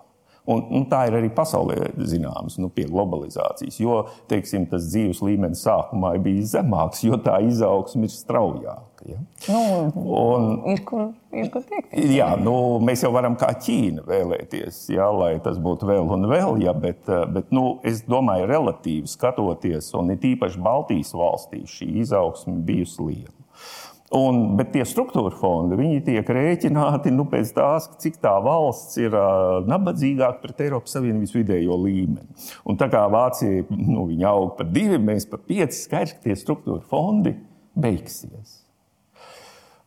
Un, 0.51 0.65
un 0.75 0.87
tā 0.91 1.05
ir 1.07 1.15
arī 1.21 1.29
pasaulē 1.31 1.93
zināms, 2.11 2.57
nu, 2.59 2.67
pie 2.75 2.89
globalizācijas. 2.91 3.77
Jo 3.79 4.01
teiksim, 4.31 4.65
tas 4.71 4.89
dzīves 4.91 5.21
līmenis 5.23 5.63
sākumā 5.63 6.17
bijis 6.23 6.57
zemāks, 6.57 7.05
jo 7.07 7.19
tā 7.23 7.37
izaugsme 7.47 8.09
ir 8.09 8.15
straujāka. 8.15 9.07
Ja? 9.07 9.21
Nu, 9.49 9.61
Un, 10.03 10.49
ir 10.71 10.83
kur, 10.87 11.13
ir 11.35 11.47
kur 11.51 11.63
tiekt. 11.67 11.95
Jā, 11.95 12.33
nu, 12.39 12.55
mēs 12.83 13.05
jau 13.07 13.13
varam 13.15 13.37
kā 13.39 13.53
Ķīna 13.63 14.03
vēlēties, 14.07 14.81
jā, 14.95 15.07
lai 15.15 15.37
tas 15.43 15.59
būtu 15.63 15.89
vēl 15.91 16.11
un 16.17 16.27
vēl, 16.31 16.59
jā, 16.63 16.75
bet, 16.75 17.07
eh, 17.07 17.23
bet 17.31 17.55
nu, 17.55 17.79
es 17.87 18.03
domāju, 18.07 18.51
relatīvi 18.51 19.11
skatoties, 19.11 19.93
un 19.99 20.15
it 20.15 20.27
īpaši 20.27 20.63
Baltijas 20.63 21.15
valstīs, 21.19 21.79
šī 21.79 21.93
izaugsme 22.03 22.59
bijusi 22.67 23.07
liela. 23.07 23.42
Un, 24.12 24.40
bet 24.59 24.75
tie 24.75 24.85
struktūra 24.85 25.33
fondi 25.40 25.79
viņi 25.79 26.03
tiek 26.05 26.33
rēķināti 26.37 27.12
nu, 27.14 27.25
pēc 27.33 27.55
tās, 27.57 27.87
cik 28.03 28.18
tā 28.20 28.35
valsts 28.44 28.98
ir 29.01 29.14
uh, 29.16 29.62
nabadzīgāka 29.64 30.42
pret 30.42 30.61
Eiropas 30.66 30.92
Savienības 30.98 31.33
vidējo 31.33 31.79
līmeni. 31.81 32.29
Un 32.68 32.81
tā 32.81 32.90
kā 32.92 33.07
Vācija 33.12 33.64
nu, 33.72 34.05
aug 34.29 34.53
par 34.59 34.68
diviem, 34.68 35.09
mēs 35.09 35.29
par 35.31 35.40
pieciem, 35.46 35.79
skaidrs, 35.79 36.18
ka 36.18 36.27
tie 36.29 36.37
struktūra 36.37 36.85
fondi 36.92 37.38
beigsies. 37.72 38.62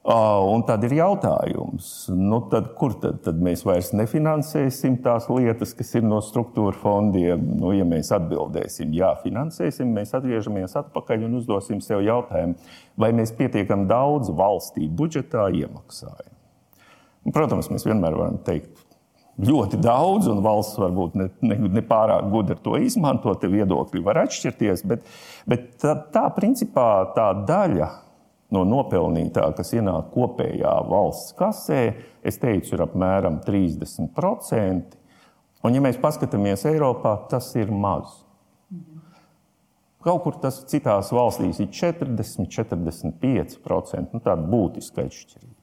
Uh, 0.06 0.38
un 0.54 0.62
tad 0.62 0.84
ir 0.86 0.92
jautājums, 1.00 1.86
nu, 2.14 2.38
tad, 2.52 2.68
kur 2.78 2.94
tad, 3.02 3.24
tad 3.26 3.40
mēs 3.42 3.64
vairs 3.66 3.88
nefinansēsim 3.98 5.00
tās 5.02 5.26
lietas, 5.32 5.72
kas 5.74 5.96
ir 5.98 6.06
no 6.06 6.20
struktūra 6.22 6.78
fondiem? 6.78 7.42
Nu, 7.58 7.72
ja 7.74 7.88
mēs 7.90 8.12
atbildēsim, 8.14 8.94
jā, 8.94 9.10
finansēsim, 9.24 9.90
mēs 9.98 10.14
atgriežamies 10.14 10.78
atpakaļ 10.84 11.26
un 11.26 11.40
uzdosim 11.40 11.82
sev 11.82 12.06
jautājumu, 12.06 12.54
vai 13.02 13.10
mēs 13.18 13.34
pietiekami 13.34 13.90
daudz 13.90 14.30
valstī 14.30 14.86
budžetā 14.86 15.48
iemaksājam. 15.64 16.30
Protams, 17.34 17.74
mēs 17.74 17.90
vienmēr 17.90 18.22
varam 18.22 18.38
teikt, 18.46 18.86
ļoti 19.42 19.82
daudz, 19.82 20.30
un 20.30 20.46
valsts 20.46 20.78
varbūt 20.86 21.18
ne, 21.18 21.32
ne, 21.50 21.58
ne 21.82 21.86
gudri 22.30 22.62
to 22.62 22.78
izmanto, 22.78 23.34
te 23.42 23.50
viedokļi 23.50 24.06
var 24.06 24.22
atšķirties, 24.28 24.86
bet, 24.86 25.14
bet 25.50 25.72
tā, 25.82 25.98
tā 26.14 26.30
principā 26.38 27.08
tā 27.18 27.32
daļa 27.50 28.05
no 28.54 28.62
nopelnītā, 28.68 29.48
kas 29.58 29.74
ienāk 29.78 30.12
kopējā 30.14 30.76
valsts 30.90 31.34
kasē, 31.40 31.82
es 32.26 32.38
teicu, 32.42 32.76
ir 32.76 32.86
apmēram 32.86 33.40
30%. 33.46 35.02
Un, 35.66 35.74
ja 35.74 35.82
mēs 35.82 35.98
paskatāmies 36.02 36.68
Eiropā, 36.70 37.16
tas 37.32 37.50
ir 37.58 37.72
maz. 37.74 38.22
Kaut 40.06 40.22
kur 40.22 40.36
tas 40.38 40.60
citās 40.70 41.10
valstīs 41.16 41.58
ir 41.64 41.72
40, 41.74 42.46
45%. 42.54 44.14
Nu, 44.14 44.22
tāda 44.22 44.46
būtiska 44.46 45.08
atšķirība. 45.08 45.54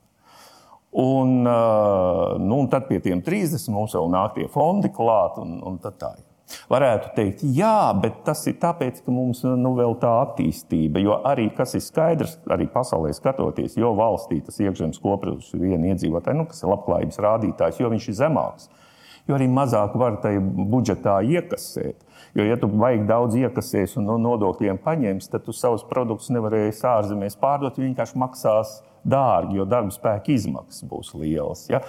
Un, 0.98 1.38
nu, 1.46 2.56
un 2.58 2.66
tad 2.72 2.88
pie 2.88 2.98
tiem 3.00 3.22
30 3.24 3.70
mums 3.72 3.94
vēl 3.96 4.10
nāk 4.12 4.34
tie 4.34 4.48
fondi 4.50 4.90
klāt. 4.92 5.38
Un, 5.40 5.60
un 5.62 5.78
tad 5.80 6.00
tā 6.02 6.10
ir. 6.18 6.26
Varētu 6.72 7.12
teikt, 7.16 7.42
jā, 7.56 7.92
bet 8.02 8.22
tas 8.26 8.44
ir 8.50 8.58
tāpēc, 8.62 9.02
ka 9.04 9.14
mums 9.14 9.42
nu, 9.46 9.74
vēl 9.78 9.96
tā 10.02 10.12
attīstība, 10.26 11.02
jo 11.02 11.18
arī 11.28 11.48
kas 11.56 11.76
ir 11.78 11.84
skaidrs, 11.84 12.38
arī 12.52 12.68
pasaulē 12.72 13.12
skatoties, 13.16 13.78
jo 13.80 13.94
valstī 13.98 14.42
tas 14.44 14.60
iekšzemes 14.62 15.00
koprodukts 15.02 15.52
ir 15.56 15.66
viena 15.66 15.92
iedzīvotāja, 15.92 16.38
nu, 16.38 16.46
kas 16.50 16.62
ir 16.64 16.72
labklājības 16.72 17.20
rādītājs, 17.26 17.82
jo 17.82 17.92
viņš 17.92 18.08
ir 18.08 18.18
zemāks, 18.22 18.70
jo 19.28 19.36
arī 19.38 19.48
mazāk 19.50 19.96
var 19.98 20.18
tajā 20.22 20.42
budžetā 20.42 21.20
iekasēt. 21.26 22.08
Jo, 22.32 22.46
ja 22.48 22.56
tu 22.56 22.68
vajag 22.70 23.04
daudz 23.08 23.36
iekasēs 23.36 23.98
un 24.00 24.06
no 24.08 24.16
nodokļiem 24.22 24.78
paņems, 24.80 25.28
tad 25.34 25.44
tu 25.44 25.52
savus 25.52 25.84
produktus 25.88 26.30
nevarēsi 26.32 26.86
ārzemēs 26.88 27.36
pārdot. 27.36 27.76
Viņi 27.76 27.90
vienkārši 27.90 28.20
maksās 28.22 28.78
dārgi, 29.04 29.58
jo 29.58 29.66
darba 29.68 29.92
spēka 29.92 30.32
izmaksas 30.32 30.86
būs 30.88 31.12
lielas. 31.18 31.66
Ja? 31.68 31.82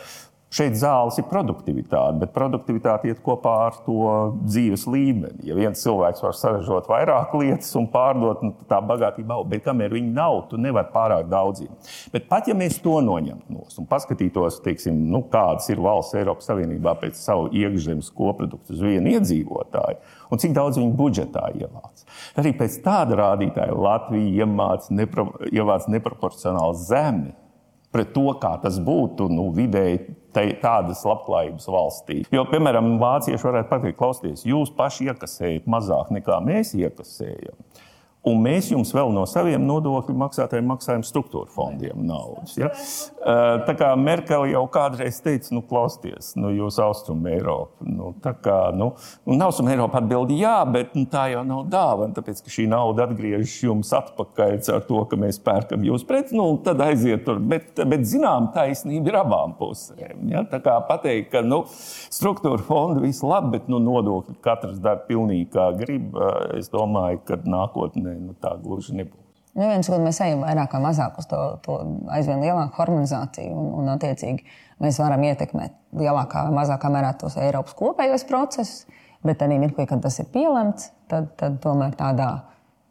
Šeit 0.54 0.76
zāles 0.78 1.16
ir 1.18 1.26
produktivitāte, 1.32 2.20
bet 2.22 2.34
produktivitāte 2.36 3.10
iet 3.10 3.24
kopā 3.26 3.54
ar 3.72 3.78
to 3.88 4.12
dzīves 4.44 4.84
līmeni. 4.86 5.48
Ja 5.48 5.58
viens 5.58 5.82
cilvēks 5.82 6.22
var 6.22 6.36
saražot 6.38 6.90
vairāk 6.92 7.34
lietas 7.40 7.72
un 7.80 7.88
pārdot, 7.90 8.44
nu, 8.46 8.54
tā 8.70 8.78
bagātība 8.86 9.40
aug, 9.40 9.48
bet 9.50 9.66
kamēr 9.66 9.96
viņi 9.98 10.14
nav, 10.14 10.44
tu 10.52 10.62
nevari 10.62 10.94
pārāk 10.94 11.26
daudziem. 11.32 11.74
Bet 12.14 12.30
pat 12.30 12.52
ja 12.52 12.58
mēs 12.60 12.78
to 12.86 13.00
noņemtu 13.02 13.56
no 13.56 13.66
un 13.66 13.90
paskatītos, 13.90 14.62
teiksim, 14.62 15.02
nu, 15.10 15.24
kādas 15.34 15.72
ir 15.74 15.82
valsts 15.82 16.20
Eiropas 16.22 16.52
Savienībā 16.52 16.94
pēc 17.02 17.18
savu 17.18 17.50
iekšzemes 17.50 18.14
koproduktu 18.14 18.78
uz 18.78 18.86
vienu 18.86 19.16
iedzīvotāju 19.16 20.02
un 20.30 20.42
cik 20.42 20.54
daudz 20.54 20.78
viņi 20.78 20.98
budžetā 20.98 21.50
ievāc. 21.58 22.06
Arī 22.38 22.54
pēc 22.58 22.78
tāda 22.86 23.18
rādītāja 23.18 23.74
Latvija 23.74 24.46
iemāc 24.46 24.92
nepro, 24.94 25.32
ievāc 25.50 25.90
neproporcionāli 25.90 26.84
zemi 26.86 27.34
pret 27.94 28.14
to, 28.14 28.26
kā 28.42 28.56
tas 28.62 28.80
būtu 28.82 29.30
nu, 29.30 29.52
vidēji 29.54 30.22
tādas 30.34 31.04
labklājības 31.08 31.70
valstī. 31.72 32.22
Jo, 32.34 32.46
piemēram, 32.50 32.96
vācieši 33.02 33.50
varētu 33.50 33.70
pateikt, 33.72 34.00
klausieties, 34.00 34.46
jūs 34.50 34.74
paši 34.78 35.10
iekasējat 35.12 35.70
mazāk 35.70 36.14
nekā 36.16 36.40
mēs 36.46 36.74
iekasējam. 36.80 37.58
Un 38.24 38.40
mēs 38.40 38.70
jums 38.72 38.94
vēl 38.96 39.10
no 39.12 39.26
saviem 39.28 39.66
nodokļu 39.68 40.14
maksātājiem 40.16 40.70
maksājam 40.72 41.02
struktūra 41.04 41.52
fondiem 41.52 42.06
naudas. 42.08 42.54
Ja? 42.56 42.70
Tā 43.68 43.74
kā 43.76 43.90
Merkele 44.00 44.54
jau 44.54 44.62
kādreiz 44.72 45.18
teica, 45.24 45.52
nu, 45.52 45.60
klausieties, 45.68 46.30
nu, 46.40 46.54
jūs 46.56 46.78
austrumu 46.80 47.34
Eiropu. 47.34 47.84
Nu, 47.84 48.14
tā 48.24 48.32
kā, 48.40 48.56
nu, 48.80 48.94
austrumu 49.44 49.74
Eiropa 49.74 50.00
atbild 50.00 50.32
jā, 50.38 50.56
bet 50.72 50.96
nu, 50.96 51.04
tā 51.12 51.26
jau 51.34 51.42
nav 51.48 51.66
dāvana, 51.72 52.16
tāpēc, 52.16 52.40
ka 52.46 52.54
šī 52.56 52.70
nauda 52.72 53.10
atgriežas 53.10 53.58
jums 53.66 53.92
atpakaļ 54.00 54.56
ar 54.72 54.88
to, 54.88 55.04
ka 55.12 55.20
mēs 55.20 55.42
pērkam 55.44 55.84
jūs 55.84 56.08
pret, 56.08 56.32
nu, 56.32 56.48
tad 56.64 56.80
aiziet 56.86 57.26
tur. 57.28 57.44
Bet, 57.44 57.76
bet 57.76 58.08
zinām, 58.08 58.54
taisnība 58.56 59.12
ir 59.12 59.20
abām 59.20 59.58
pusēm. 59.60 60.30
Ja? 60.32 60.46
Tā 60.48 60.62
kā 60.64 60.78
pateikt, 60.88 61.28
ka, 61.36 61.44
nu, 61.44 61.66
struktūra 62.08 62.64
fondi 62.64 63.04
viss 63.04 63.28
labi, 63.28 63.58
bet, 63.58 63.68
nu, 63.68 63.84
nodokļi 63.84 64.40
katrs 64.48 64.80
dara 64.80 65.04
pilnīgi 65.12 65.52
kā 65.60 65.74
grib. 65.76 66.16
Es 66.56 66.72
domāju, 66.72 67.20
ka 67.28 67.42
nākotnē 67.44 68.13
nē, 68.14 68.22
nu, 68.30 68.38
tā 68.40 68.54
gluži 68.62 68.96
nebūs. 69.02 69.24
Nu, 69.54 69.68
viens, 69.70 69.90
mēs 70.02 70.20
ejam 70.26 70.42
vairāk 70.42 70.72
vai 70.74 70.82
mazāk 70.88 71.20
uz 71.22 71.28
to, 71.30 71.40
to 71.66 71.76
aizvien 72.16 72.42
lielāku 72.42 72.80
harmonizāciju, 72.80 73.54
un, 73.54 73.68
un 73.84 73.92
attiecīgi 73.94 74.48
mēs 74.82 74.98
varam 75.02 75.22
ietekmēt 75.28 75.76
lielākā 76.00 76.48
vai 76.48 76.56
mazākā 76.58 76.90
mērā 76.94 77.12
tos 77.22 77.38
Eiropas 77.38 77.78
kopējos 77.78 78.26
procesus, 78.30 78.88
bet 79.26 79.46
arī 79.46 79.60
mirklī, 79.62 79.86
kad 79.90 80.02
tas 80.02 80.18
ir 80.24 80.32
pielemts, 80.34 80.90
tad, 81.12 81.30
tad 81.38 81.62
tomēr 81.62 81.94
tādā, 82.00 82.32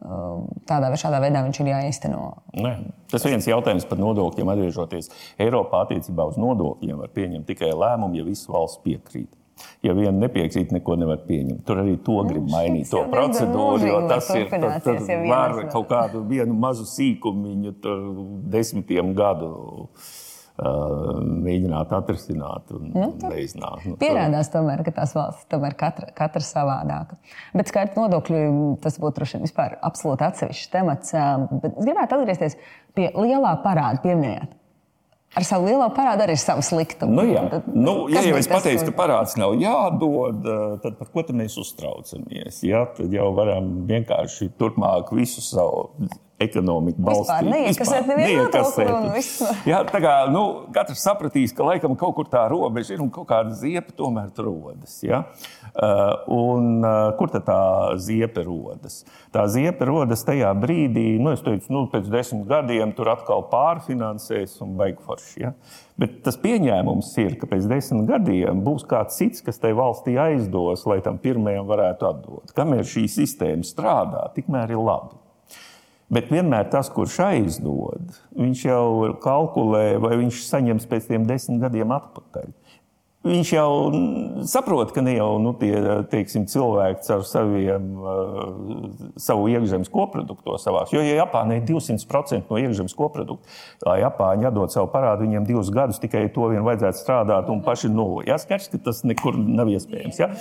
um, 0.07 0.47
tādā 0.69 0.93
vai 0.95 1.03
šādā 1.03 1.19
veidā 1.25 1.43
viņš 1.49 1.63
ir 1.65 1.73
jāizteno. 1.73 2.31
Nē. 2.55 2.77
Tas 3.11 3.27
viens 3.27 3.51
jautājums 3.51 3.89
par 3.91 3.99
nodokļiem 3.99 4.55
atgriežoties. 4.55 5.11
Eiropā 5.43 5.83
attiecībā 5.89 6.31
uz 6.31 6.39
nodokļiem 6.41 7.03
var 7.03 7.11
pieņemt 7.11 7.51
tikai 7.51 7.75
lēmumu, 7.75 8.23
ja 8.23 8.29
visas 8.31 8.47
valsts 8.49 8.85
piekrīt. 8.87 9.33
Ja 9.83 9.95
viena 9.99 10.15
nepiekrīt, 10.15 10.71
neko 10.75 10.97
nevar 11.01 11.25
pieņemt. 11.27 11.63
Tur 11.67 11.83
arī 11.83 11.97
to 12.07 12.21
grib 12.29 12.45
nu, 12.47 12.53
mainīt, 12.55 12.91
to 12.93 13.03
procedūru, 13.11 13.87
jo 13.89 14.01
tas 14.11 14.29
ir. 14.37 14.47
Tad, 14.53 14.85
tad 14.85 15.09
var 15.27 15.57
kaut 15.73 15.89
kādu 15.91 16.23
vienu 16.29 16.55
mazu 16.55 16.87
sīkumiņu 16.89 17.79
desmitiem 18.53 19.15
gadu. 19.19 19.55
Uh, 19.93 20.13
mēģināt 20.61 21.93
atrisināt 21.97 22.73
un 22.77 22.91
nu, 22.93 23.07
neiznākt. 23.25 23.87
Nu, 23.89 23.97
pierādās, 24.01 24.51
tomēr, 24.53 24.83
ka 24.85 24.93
tās 24.99 25.15
valstis 25.17 25.49
tomēr 25.51 25.75
katra, 25.81 26.11
katra 26.17 26.43
savādāka. 26.45 27.17
Bet 27.57 27.73
skaidrs, 27.73 27.97
nodokļu 27.97 28.77
tas 28.85 28.99
būtu 29.01 29.17
droši 29.17 29.39
vien 29.39 29.47
vispār 29.49 29.79
absolūti 29.81 30.27
atsevišķs 30.29 30.73
temats. 30.75 31.15
Bet 31.57 31.73
es 31.73 31.89
gribētu 31.89 32.19
atgriezties 32.19 32.59
pie 32.97 33.09
lielā 33.17 33.55
parāda 33.65 34.05
pieminējuma. 34.05 34.62
Ar 35.33 35.47
savu 35.49 35.65
lielo 35.65 35.87
parādu 35.97 36.27
arī 36.27 36.35
ir 36.37 36.41
savs 36.43 36.69
liktums. 36.77 37.15
Nu, 37.17 37.23
jā, 37.25 37.47
tad, 37.49 37.69
nu, 37.73 37.95
ja 38.13 38.21
jau 38.27 38.37
es 38.37 38.49
pateicu, 38.51 38.85
ka 38.91 38.97
parāds 38.99 39.39
nav 39.41 39.55
jādod, 39.61 40.43
eh, 40.45 40.75
tad 40.85 40.99
par 40.99 41.09
ko 41.15 41.25
mēs 41.33 41.57
uztraucamies? 41.63 42.61
Jā, 42.69 42.85
tad 42.99 43.15
jau 43.17 43.31
varam 43.37 43.71
vienkārši 43.89 44.51
turpmāk 44.61 45.15
visu 45.17 45.41
savu 45.45 45.89
ekonomiku 46.43 47.03
balstīt. 47.07 47.49
Neiekasēt 47.49 48.09
nevienu 48.11 48.47
nodokli. 48.47 49.23
Jā, 49.69 49.83
tā 49.89 50.01
kā 50.03 50.15
nu, 50.33 50.45
katrs 50.75 51.05
sapratīs, 51.05 51.55
ka 51.57 51.67
laikam 51.67 51.97
kaut 51.99 52.17
kur 52.19 52.31
tā 52.33 52.45
robeža 52.53 52.97
ir 52.97 53.05
un 53.05 53.11
kaut 53.13 53.29
kāda 53.31 53.55
ziepa 53.59 53.95
tomēr 53.99 54.31
rodas. 54.43 54.99
Ja? 55.07 55.25
Uh, 55.73 56.27
un 56.35 56.83
uh, 56.85 57.13
kur 57.19 57.33
tad 57.33 57.47
tā 57.49 57.61
ziepa 58.03 58.45
rodas? 58.47 59.03
Tā 59.33 59.47
ziepa 59.51 59.89
rodas 59.89 60.25
tajā 60.29 60.51
brīdī, 60.59 61.17
nu, 61.23 61.33
teicu, 61.39 61.73
nu, 61.73 61.87
pēc 61.93 62.11
desmit 62.13 62.45
gadiem 62.51 62.93
tur 62.97 63.13
atkal 63.15 63.47
pārfinansēs 63.53 64.59
un 64.65 64.77
beigforši. 64.81 65.41
Ja? 65.47 65.55
Bet 66.01 66.23
tas 66.27 66.39
pieņēmums 66.41 67.11
ir, 67.23 67.37
ka 67.41 67.49
pēc 67.51 67.67
desmit 67.71 68.09
gadiem 68.09 68.63
būs 68.67 68.85
kāds 68.89 69.19
cits, 69.21 69.45
kas 69.45 69.61
tai 69.63 69.75
valstī 69.77 70.17
aizdos, 70.21 70.87
lai 70.89 71.01
tam 71.05 71.21
pirmajam 71.23 71.69
varētu 71.69 72.09
atdot. 72.09 72.55
Kamēr 72.57 72.87
šī 72.89 73.07
sistēma 73.13 73.67
strādā, 73.67 74.27
tikmēr 74.37 74.73
ir 74.75 74.81
labi. 74.83 75.22
Bet 76.13 76.29
vienmēr 76.29 76.67
tas, 76.69 76.91
kurš 76.93 77.15
aizdod, 77.25 78.17
viņš 78.37 78.65
jau 78.67 79.13
kalkulē, 79.23 79.97
vai 80.03 80.19
viņš 80.21 80.43
saņems 80.45 80.89
pēc 80.91 81.07
tiem 81.09 81.25
desmit 81.29 81.63
gadiem 81.63 81.95
atpakaļ. 81.97 82.51
Viņš 83.23 83.51
jau 83.55 83.71
saprot, 84.51 84.91
ka 84.91 85.03
ne 85.05 85.13
jau 85.15 85.37
nu, 85.39 85.53
tie 85.55 85.77
teiksim, 86.11 86.43
cilvēki 86.51 87.07
ar 87.15 87.21
saviem, 87.27 87.85
uh, 88.03 89.13
savu 89.23 89.47
iekšzemes 89.53 89.91
koproduktu 89.95 90.57
savās. 90.59 90.91
Jo, 90.91 91.05
ja 91.07 91.21
Japānai 91.21 91.61
ir 91.61 91.69
200% 91.69 92.51
no 92.51 92.59
iekšzemes 92.59 92.97
koprodukta, 92.99 93.47
lai 93.87 94.01
Japāņi 94.03 94.49
atdod 94.51 94.75
savu 94.75 94.91
parādu, 94.91 95.29
viņiem 95.29 95.47
divus 95.47 95.71
gadus 95.71 96.03
tikai 96.03 96.25
to 96.35 96.51
vien 96.51 96.67
vajadzētu 96.67 96.99
strādāt 96.99 97.55
un 97.55 97.63
paši 97.63 97.93
nulli. 97.95 98.27
Ja, 98.27 98.41
skaidrs, 98.43 98.73
ka 98.75 98.83
tas 98.91 99.05
nekur 99.07 99.39
nav 99.39 99.71
iespējams. 99.71 100.19
Ja? 100.19 100.33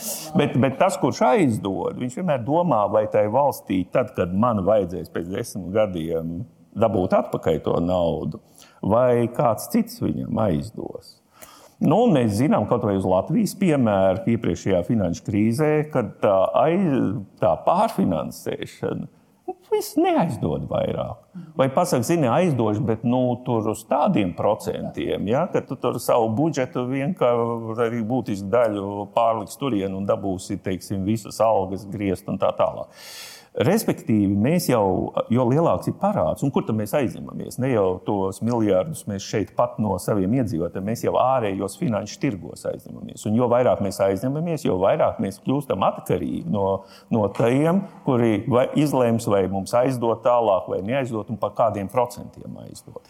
Bet, 0.42 0.58
bet 0.58 0.82
tas, 0.82 0.98
kurš 1.02 1.22
aizdod, 1.30 2.02
viņš 2.02 2.18
vienmēr 2.18 2.42
domā, 2.50 2.88
vai 2.90 3.06
tai 3.14 3.28
valstī, 3.30 3.84
tad, 3.94 4.16
kad 4.18 4.34
man 4.34 4.66
vajadzēs 4.66 5.14
pēc 5.14 5.30
desmit 5.30 5.70
gadiem 5.78 6.40
dabūt 6.82 7.14
atpakaļ 7.14 7.62
to 7.62 7.78
naudu, 7.86 8.42
vai 8.82 9.28
kāds 9.30 9.70
cits 9.70 10.02
viņam 10.02 10.48
aizdos. 10.50 11.21
Nu, 11.82 12.04
mēs 12.14 12.36
zinām, 12.38 12.68
kaut 12.70 12.84
vai 12.86 12.94
uz 13.00 13.08
Latvijas 13.10 13.56
piemēru, 13.58 14.22
iepriekšējā 14.36 14.84
finanšu 14.86 15.26
krīzē, 15.26 15.72
kad 15.94 16.14
tā, 16.22 16.36
aiz, 16.62 17.16
tā 17.42 17.56
pārfinansēšana 17.66 19.08
nu, 19.52 19.56
viss 19.72 19.98
neaizdod 19.98 20.68
vairāk. 20.70 21.18
Vai 21.58 21.68
pasakot, 21.74 22.06
zini, 22.08 22.28
aizdošu, 22.30 22.84
bet 22.88 23.04
nu, 23.08 23.22
tur 23.46 23.72
uz 23.74 23.84
tādiem 23.90 24.34
procentiem, 24.38 25.26
ja, 25.32 25.46
ka 25.52 25.64
tu 25.66 25.78
tur 25.80 26.00
savu 26.04 26.30
budžetu 26.38 26.86
vienkārši 26.90 28.06
būtisku 28.08 28.52
daļu 28.52 28.88
pārliks 29.16 29.60
turien 29.60 29.96
un 29.98 30.08
dabūsi 30.08 30.60
teiksim, 30.64 31.06
visas 31.08 31.42
algas 31.44 31.86
griezt 31.90 32.30
un 32.32 32.40
tā 32.42 32.54
tālāk. 32.58 32.92
Respektīvi, 33.52 34.32
mēs 34.40 34.70
jau, 34.70 35.12
jo 35.28 35.44
lielāks 35.50 35.90
ir 35.92 35.96
parāds, 36.00 36.40
un 36.46 36.54
kur 36.56 36.64
tad 36.64 36.78
mēs 36.78 36.94
aizņemamies? 36.96 37.58
Ne 37.60 37.74
jau 37.74 37.98
tos 38.08 38.40
miljardus 38.48 39.04
mēs 39.12 39.26
šeit 39.28 39.52
pat 39.58 39.76
no 39.84 39.98
saviem 40.00 40.38
iedzīvotājiem, 40.38 40.86
mēs 40.88 41.04
jau 41.04 41.18
ārējos 41.20 41.76
finanšu 41.82 42.22
tirgos 42.24 42.64
aizņemamies. 42.70 43.26
Un 43.28 43.36
jo 43.36 43.50
vairāk 43.52 43.84
mēs 43.84 44.00
aizņemamies, 44.08 44.64
jo 44.70 44.78
vairāk 44.80 45.20
mēs 45.20 45.42
kļūstam 45.44 45.84
atkarīgi 45.84 46.48
no, 46.48 46.66
no 47.12 47.28
tiem, 47.36 47.84
kuri 48.08 48.46
vai 48.48 48.70
izlems, 48.80 49.28
vai 49.28 49.44
mums 49.52 49.76
aizdot 49.76 50.24
tālāk, 50.24 50.72
vai 50.72 50.80
neaizdot, 50.88 51.36
un 51.36 51.42
par 51.42 51.52
kādiem 51.60 51.92
procentiem 51.92 52.56
aizdot. 52.64 53.04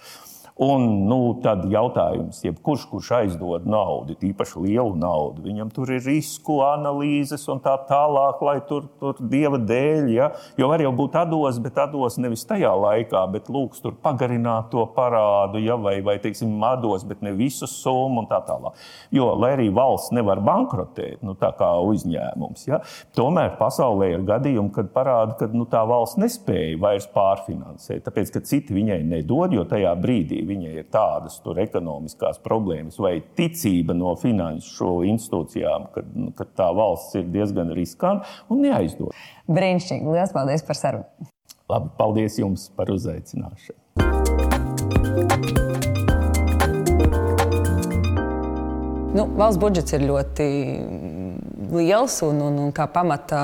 Un 0.61 0.83
nu, 1.09 1.17
tad 1.41 1.63
jautājums, 1.73 2.43
jebkurš, 2.45 2.83
kurš 2.91 3.07
aizdod 3.17 3.63
naudu, 3.65 4.13
īpaši 4.27 4.59
lielu 4.61 4.91
naudu, 4.93 5.41
viņam 5.47 5.71
tur 5.73 5.89
ir 5.89 6.03
risku 6.05 6.59
analīzes 6.61 7.47
un 7.49 7.57
tā 7.63 7.73
tālāk, 7.89 8.43
lai 8.45 8.59
tur, 8.69 8.85
tur 9.01 9.17
dieva 9.17 9.57
dēļ, 9.57 10.11
ja? 10.13 10.27
jo 10.61 10.69
var 10.69 10.83
jau 10.85 10.91
būt 10.99 11.17
atdos, 11.23 11.57
bet 11.63 11.79
atdos 11.81 12.19
nevis 12.21 12.45
tajā 12.45 12.75
laikā, 12.77 13.23
bet 13.33 13.49
lūgs 13.49 13.81
tur 13.81 13.95
pagarināt 14.05 14.69
to 14.69 14.83
parādu, 14.93 15.57
ja? 15.65 15.79
vai, 15.81 15.95
vai 16.05 16.19
teiksim, 16.21 16.53
atdos, 16.67 17.07
bet 17.09 17.25
ne 17.25 17.33
visu 17.33 17.65
summu 17.65 18.21
un 18.21 18.29
tā 18.29 18.43
tālāk. 18.45 18.77
Jo, 19.17 19.31
lai 19.41 19.55
arī 19.55 19.71
valsts 19.73 20.13
nevar 20.13 20.43
bankrotēt, 20.45 21.25
nu, 21.25 21.33
tā 21.41 21.49
kā 21.57 21.71
uzņēmums, 21.89 22.67
ja? 22.69 22.83
tomēr 23.17 23.57
pasaulē 23.57 24.11
ir 24.13 24.29
gadījumi, 24.29 24.75
kad 24.77 24.93
parāda, 24.93 25.39
ka 25.41 25.49
nu, 25.49 25.65
tā 25.65 25.81
valsts 25.89 26.21
nespēja 26.21 26.77
vairs 26.85 27.09
pārfinansēt, 27.17 28.05
tāpēc, 28.05 28.35
ka 28.37 28.45
citi 28.45 28.77
viņai 28.77 29.01
nedod, 29.09 29.57
jo 29.57 29.65
tajā 29.65 29.97
brīdī 30.05 30.50
viņai 30.51 30.73
ir 30.81 30.87
tādas 30.91 31.39
ekonomiskās 31.63 32.39
problēmas 32.43 32.99
vai 33.01 33.17
ticība 33.37 33.95
no 33.97 34.13
finanšu 34.19 35.01
institūcijām, 35.11 35.89
ka, 35.95 36.05
ka 36.37 36.49
tā 36.61 36.69
valsts 36.75 37.17
ir 37.19 37.29
diezgan 37.31 37.73
riskanta 37.77 38.27
un 38.51 38.65
neaizdod. 38.67 39.15
Brīnišķīgi. 39.51 40.07
Lielas 40.11 40.35
paldies 40.35 40.65
par 40.67 40.79
sarunu. 40.79 41.29
Labi, 41.71 41.91
paldies 41.97 42.35
jums 42.41 42.67
par 42.75 42.91
uzaicināšanu. 42.91 43.79
Nu, 49.11 49.25
valsts 49.35 49.59
budžets 49.59 49.91
ir 49.95 50.05
ļoti 50.07 50.45
liels 51.75 52.21
un, 52.23 52.37
un, 52.47 52.59
un 52.65 52.75
kā 52.75 52.85
pamata 52.91 53.41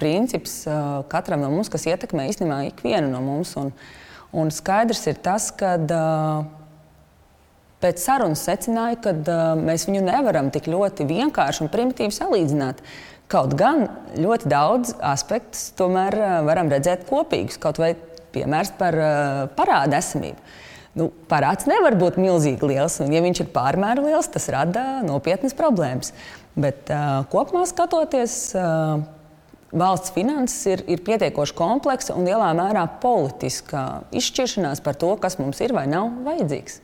princips 0.00 0.62
katram 1.10 1.42
no 1.42 1.50
mums, 1.52 1.68
kas 1.72 1.84
ietekmē 1.90 2.28
īstenībā 2.30 2.62
ikvienu 2.70 3.10
no 3.12 3.20
mums. 3.24 3.52
Un, 3.60 3.72
un 4.36 4.52
skaidrs 4.54 5.04
ir 5.10 5.18
tas, 5.24 5.50
ka 5.54 5.76
pēc 7.82 8.02
sarunas 8.02 8.44
secināja, 8.46 8.98
ka 9.02 9.14
mēs 9.58 9.86
viņu 9.88 10.02
nevaram 10.06 10.50
tik 10.54 10.70
ļoti 10.70 11.06
vienkārši 11.08 11.64
un 11.64 11.72
primitīvi 11.72 12.14
salīdzināt. 12.14 12.82
Kaut 13.28 13.52
gan 13.60 13.86
ļoti 14.16 14.48
daudz 14.48 14.94
aspektus 15.04 15.68
tomēr 15.76 16.16
varam 16.48 16.70
redzēt 16.72 17.04
kopīgus, 17.10 17.60
kaut 17.60 17.80
vai 17.80 17.92
piemērs 18.32 18.72
par 18.78 18.96
parāda 19.56 20.00
esamību. 20.00 20.40
Nu, 20.98 21.10
parāds 21.30 21.68
nevar 21.68 21.94
būt 21.98 22.16
milzīgi 22.18 22.72
liels, 22.72 22.96
un, 23.04 23.12
ja 23.14 23.20
viņš 23.22 23.44
ir 23.44 23.50
pārmēru 23.54 24.08
liels, 24.08 24.30
tas 24.32 24.48
rada 24.50 24.98
nopietnas 25.06 25.54
problēmas. 25.54 26.10
Bet 26.58 26.90
uh, 26.90 27.22
kopumā 27.30 27.62
skatoties, 27.70 28.34
uh, 28.58 28.98
valsts 29.72 30.12
finanses 30.14 30.66
ir, 30.66 30.82
ir 30.88 31.02
pietiekoši 31.04 31.56
kompleksa 31.56 32.16
un 32.16 32.28
lielā 32.28 32.50
mērā 32.56 32.86
politiska 33.02 34.04
izšķiršanās 34.16 34.82
par 34.84 34.96
to, 34.96 35.14
kas 35.20 35.38
mums 35.40 35.60
ir 35.64 35.74
vai 35.76 35.86
nav 35.90 36.10
vajadzīgs. 36.24 36.82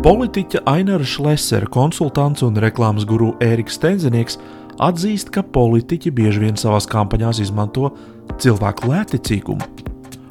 Politiķa 0.00 0.62
Aināra 0.64 1.04
Šlesera 1.04 1.68
konsultants 1.68 2.40
un 2.42 2.56
reklāmas 2.56 3.04
guru 3.04 3.34
Ēriks 3.44 3.76
Stenzenieks 3.76 4.38
atzīst, 4.80 5.28
ka 5.28 5.44
politiķi 5.44 6.12
bieži 6.16 6.40
vien 6.46 6.56
savās 6.56 6.88
kampaņās 6.88 7.42
izmanto 7.44 7.92
cilvēku 8.40 8.88
lēticīgumu 8.88 9.68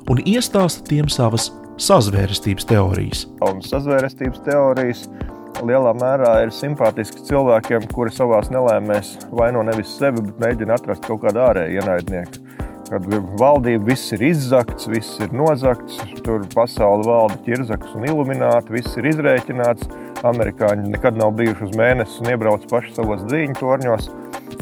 un 0.09 0.21
iestāsta 0.25 0.81
tiem 0.89 1.09
savas 1.13 1.51
sazvērestības 1.79 2.67
teorijas. 2.69 3.25
Un 3.45 3.61
sazvērestības 3.63 4.41
teorijas 4.45 5.05
lielā 5.65 5.93
mērā 5.99 6.33
ir 6.43 6.53
simpātiski 6.55 7.23
cilvēkiem, 7.27 7.89
kuri 7.93 8.13
savā 8.13 8.41
nelēmēs 8.51 9.15
vaino 9.35 9.63
nevis 9.67 9.91
sevi, 9.99 10.23
bet 10.25 10.39
mēģina 10.43 10.77
atrast 10.79 11.07
kaut 11.07 11.23
kādu 11.25 11.43
ārēju 11.47 11.81
ienaidnieku. 11.81 12.45
Kad 12.89 13.05
valdība 13.37 13.91
viss 13.91 14.13
ir 14.15 14.23
izzakts, 14.31 14.87
viss 14.89 15.19
ir 15.21 15.33
nozagts, 15.35 15.99
tur 16.25 16.41
pasaule 16.55 17.05
valda 17.05 17.37
ķirzaks 17.45 17.91
un 17.99 18.07
ilumināti, 18.09 18.73
viss 18.73 18.97
ir 18.97 19.11
izrēķināts. 19.11 19.91
Amerikāņi 20.25 20.89
nekad 20.95 21.19
nav 21.19 21.35
bijuši 21.37 21.67
uz 21.67 21.77
mēnesi 21.79 22.17
un 22.23 22.31
iebrauc 22.33 22.65
paši 22.71 22.95
savos 22.97 23.21
dzīņu 23.29 23.59
torņos. 23.61 24.09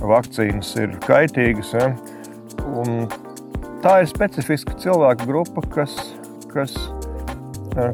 Vakcīnas 0.04 0.74
ir 0.84 1.00
kaitīgas. 1.08 1.72
Ja? 1.78 1.88
Un 2.68 3.08
tā 3.86 4.02
ir 4.04 4.12
specifiska 4.12 4.76
cilvēku 4.84 5.32
grupa, 5.32 5.64
kas, 5.72 5.96
kas 6.52 6.76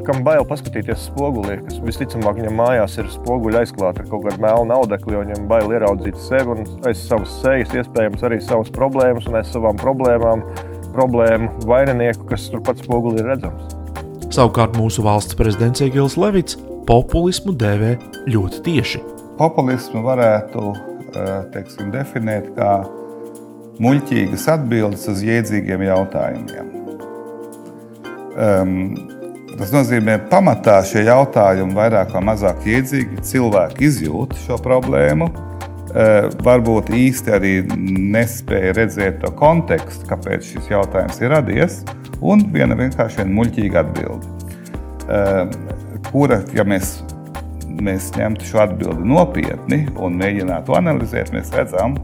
kam 0.06 0.22
bail 0.24 0.44
paskatīties 0.48 1.08
spogulī, 1.10 1.58
kas 1.66 1.80
visticamāk 1.84 2.38
viņam 2.40 2.56
mājās 2.60 2.96
ir 3.00 3.10
spoguļi 3.12 3.60
aizklāti 3.60 4.02
ar 4.02 4.08
kaut 4.08 4.24
kādu 4.26 4.42
melnu 4.44 4.78
audekli, 4.78 5.14
jo 5.14 5.24
viņam 5.24 5.48
bail 5.50 5.74
ieraudzīt 5.76 6.20
sevi 6.24 6.54
un 6.54 6.64
aiz 6.88 7.02
savas 7.04 7.34
sejas, 7.42 7.74
iespējams 7.76 8.24
arī 8.24 8.40
savas 8.44 8.72
problēmas 8.74 9.28
un 9.28 9.38
aiz 9.40 9.52
savām 9.52 9.76
problēmām 9.80 10.44
problēmu 10.94 11.66
vaininieku, 11.68 12.28
kas 12.30 12.46
turpat 12.52 12.80
spogulī 12.84 13.20
ir 13.22 13.32
redzams. 13.34 13.74
Savukārt 14.34 14.78
mūsu 14.78 15.04
valsts 15.04 15.36
prezidents 15.38 15.82
Egils 15.84 16.16
Levits 16.18 16.58
populismu 16.88 17.54
dēvē 17.58 17.94
ļoti 18.30 18.62
tieši. 18.66 19.02
Populismu 19.38 20.04
varētu 20.06 20.72
teiksim, 21.54 21.90
definēt 21.94 22.52
kā 22.56 22.76
muļķīgas 23.82 24.46
atbildes 24.54 25.08
uz 25.10 25.22
jēdzīgiem 25.26 25.84
jautājumiem. 25.88 26.70
Um, 28.34 28.72
Tas 29.54 29.70
nozīmē, 29.70 30.16
ka 30.18 30.30
pamatā 30.32 30.80
šie 30.86 31.04
jautājumi 31.06 31.76
vairāk 31.76 32.14
vai 32.16 32.22
mazāk 32.26 32.64
iedzīgi 32.66 33.22
cilvēki 33.28 33.86
izjūt 33.86 34.34
šo 34.42 34.58
problēmu. 34.62 35.28
Eh, 35.94 36.26
varbūt 36.42 36.90
īsti 36.90 37.34
arī 37.36 37.52
nespēja 38.14 38.72
redzēt 38.74 39.20
to 39.22 39.30
kontekstu, 39.38 40.08
kāpēc 40.10 40.48
šis 40.48 40.72
jautājums 40.72 41.20
ir 41.22 41.30
radies, 41.30 41.76
un 42.18 42.42
viena 42.54 42.74
vienkārši 42.74 43.28
muļķīga 43.30 43.84
atbilde. 43.84 44.32
Eh, 45.06 45.54
kura, 46.10 46.40
ja 46.56 46.66
mēs, 46.66 46.96
mēs 47.78 48.10
ņemtu 48.18 48.50
šo 48.50 48.64
atbildi 48.64 49.06
nopietni 49.06 49.84
un 49.94 50.18
mēģinātu 50.18 50.74
analizēt, 50.80 51.30
mēs 51.36 51.54
redzam, 51.54 52.00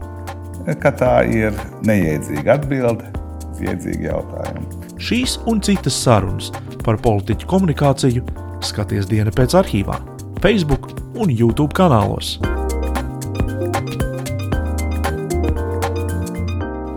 ka 0.79 0.95
tā 0.95 1.15
ir 1.27 1.57
neiedzīga 1.83 2.61
atbilde 2.61 3.11
uz 3.51 3.63
iedzīgu 3.65 4.07
jautājumu. 4.07 4.83
Šīs 5.01 5.35
un 5.49 5.59
citas 5.65 5.99
sarunas 5.99 6.53
par 6.85 6.97
politiķu 7.01 7.47
komunikāciju 7.49 8.23
skaties 8.65 9.07
dienu 9.09 9.31
pēc 9.35 9.55
arhīvā, 9.59 9.97
Facebook 10.43 10.89
un 11.17 11.31
YouTube 11.33 11.73
kanālos. 11.77 12.35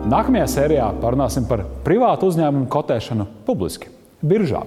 Nākamajā 0.08 0.46
sērijā 0.52 0.88
parunāsim 1.02 1.48
par 1.48 1.64
privātu 1.84 2.28
uzņēmumu 2.30 2.68
kotēšanu 2.72 3.26
publiski, 3.46 3.88
biržā. 4.22 4.62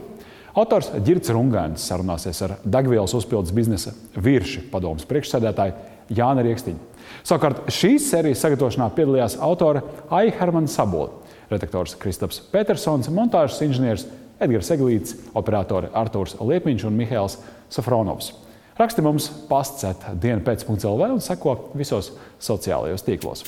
Autors 0.58 0.89
Girts 1.06 1.30
Rungēns 1.30 1.86
sarunāsies 1.86 2.41
ar 2.47 2.56
degvielas 2.65 3.13
uzpildes 3.17 3.53
biznesa 3.53 3.93
virši 4.17 4.65
padomus 4.71 5.06
priekšsēdētāju 5.10 6.17
Jānu 6.17 6.43
Rieksniņu. 6.47 6.82
Savukārt 7.27 7.69
šīs 7.71 8.10
sērijas 8.10 8.41
sagatavošanā 8.43 8.89
piedalījās 8.97 9.38
autore 9.43 9.84
Aija 10.10 10.34
Hermana 10.39 10.71
Sabola 10.71 11.27
redaktors 11.51 11.95
Kristaps 11.99 12.41
Petersons, 12.51 13.10
montāžas 13.13 13.62
inženieris 13.63 14.08
Edgars 14.39 14.69
Eglīts, 14.73 15.15
operatori 15.38 15.89
Artūrs 15.97 16.38
Liepiņš 16.41 16.88
un 16.89 16.97
Mihails 16.97 17.39
Safronovs. 17.73 18.34
Raksti 18.78 19.02
mums 19.02 19.32
pastsēt 19.50 20.04
dienu 20.21 20.43
pēc.lv 20.45 21.08
un 21.10 21.23
seko 21.23 21.56
visos 21.78 22.12
sociālajos 22.38 23.06
tīklos. 23.08 23.47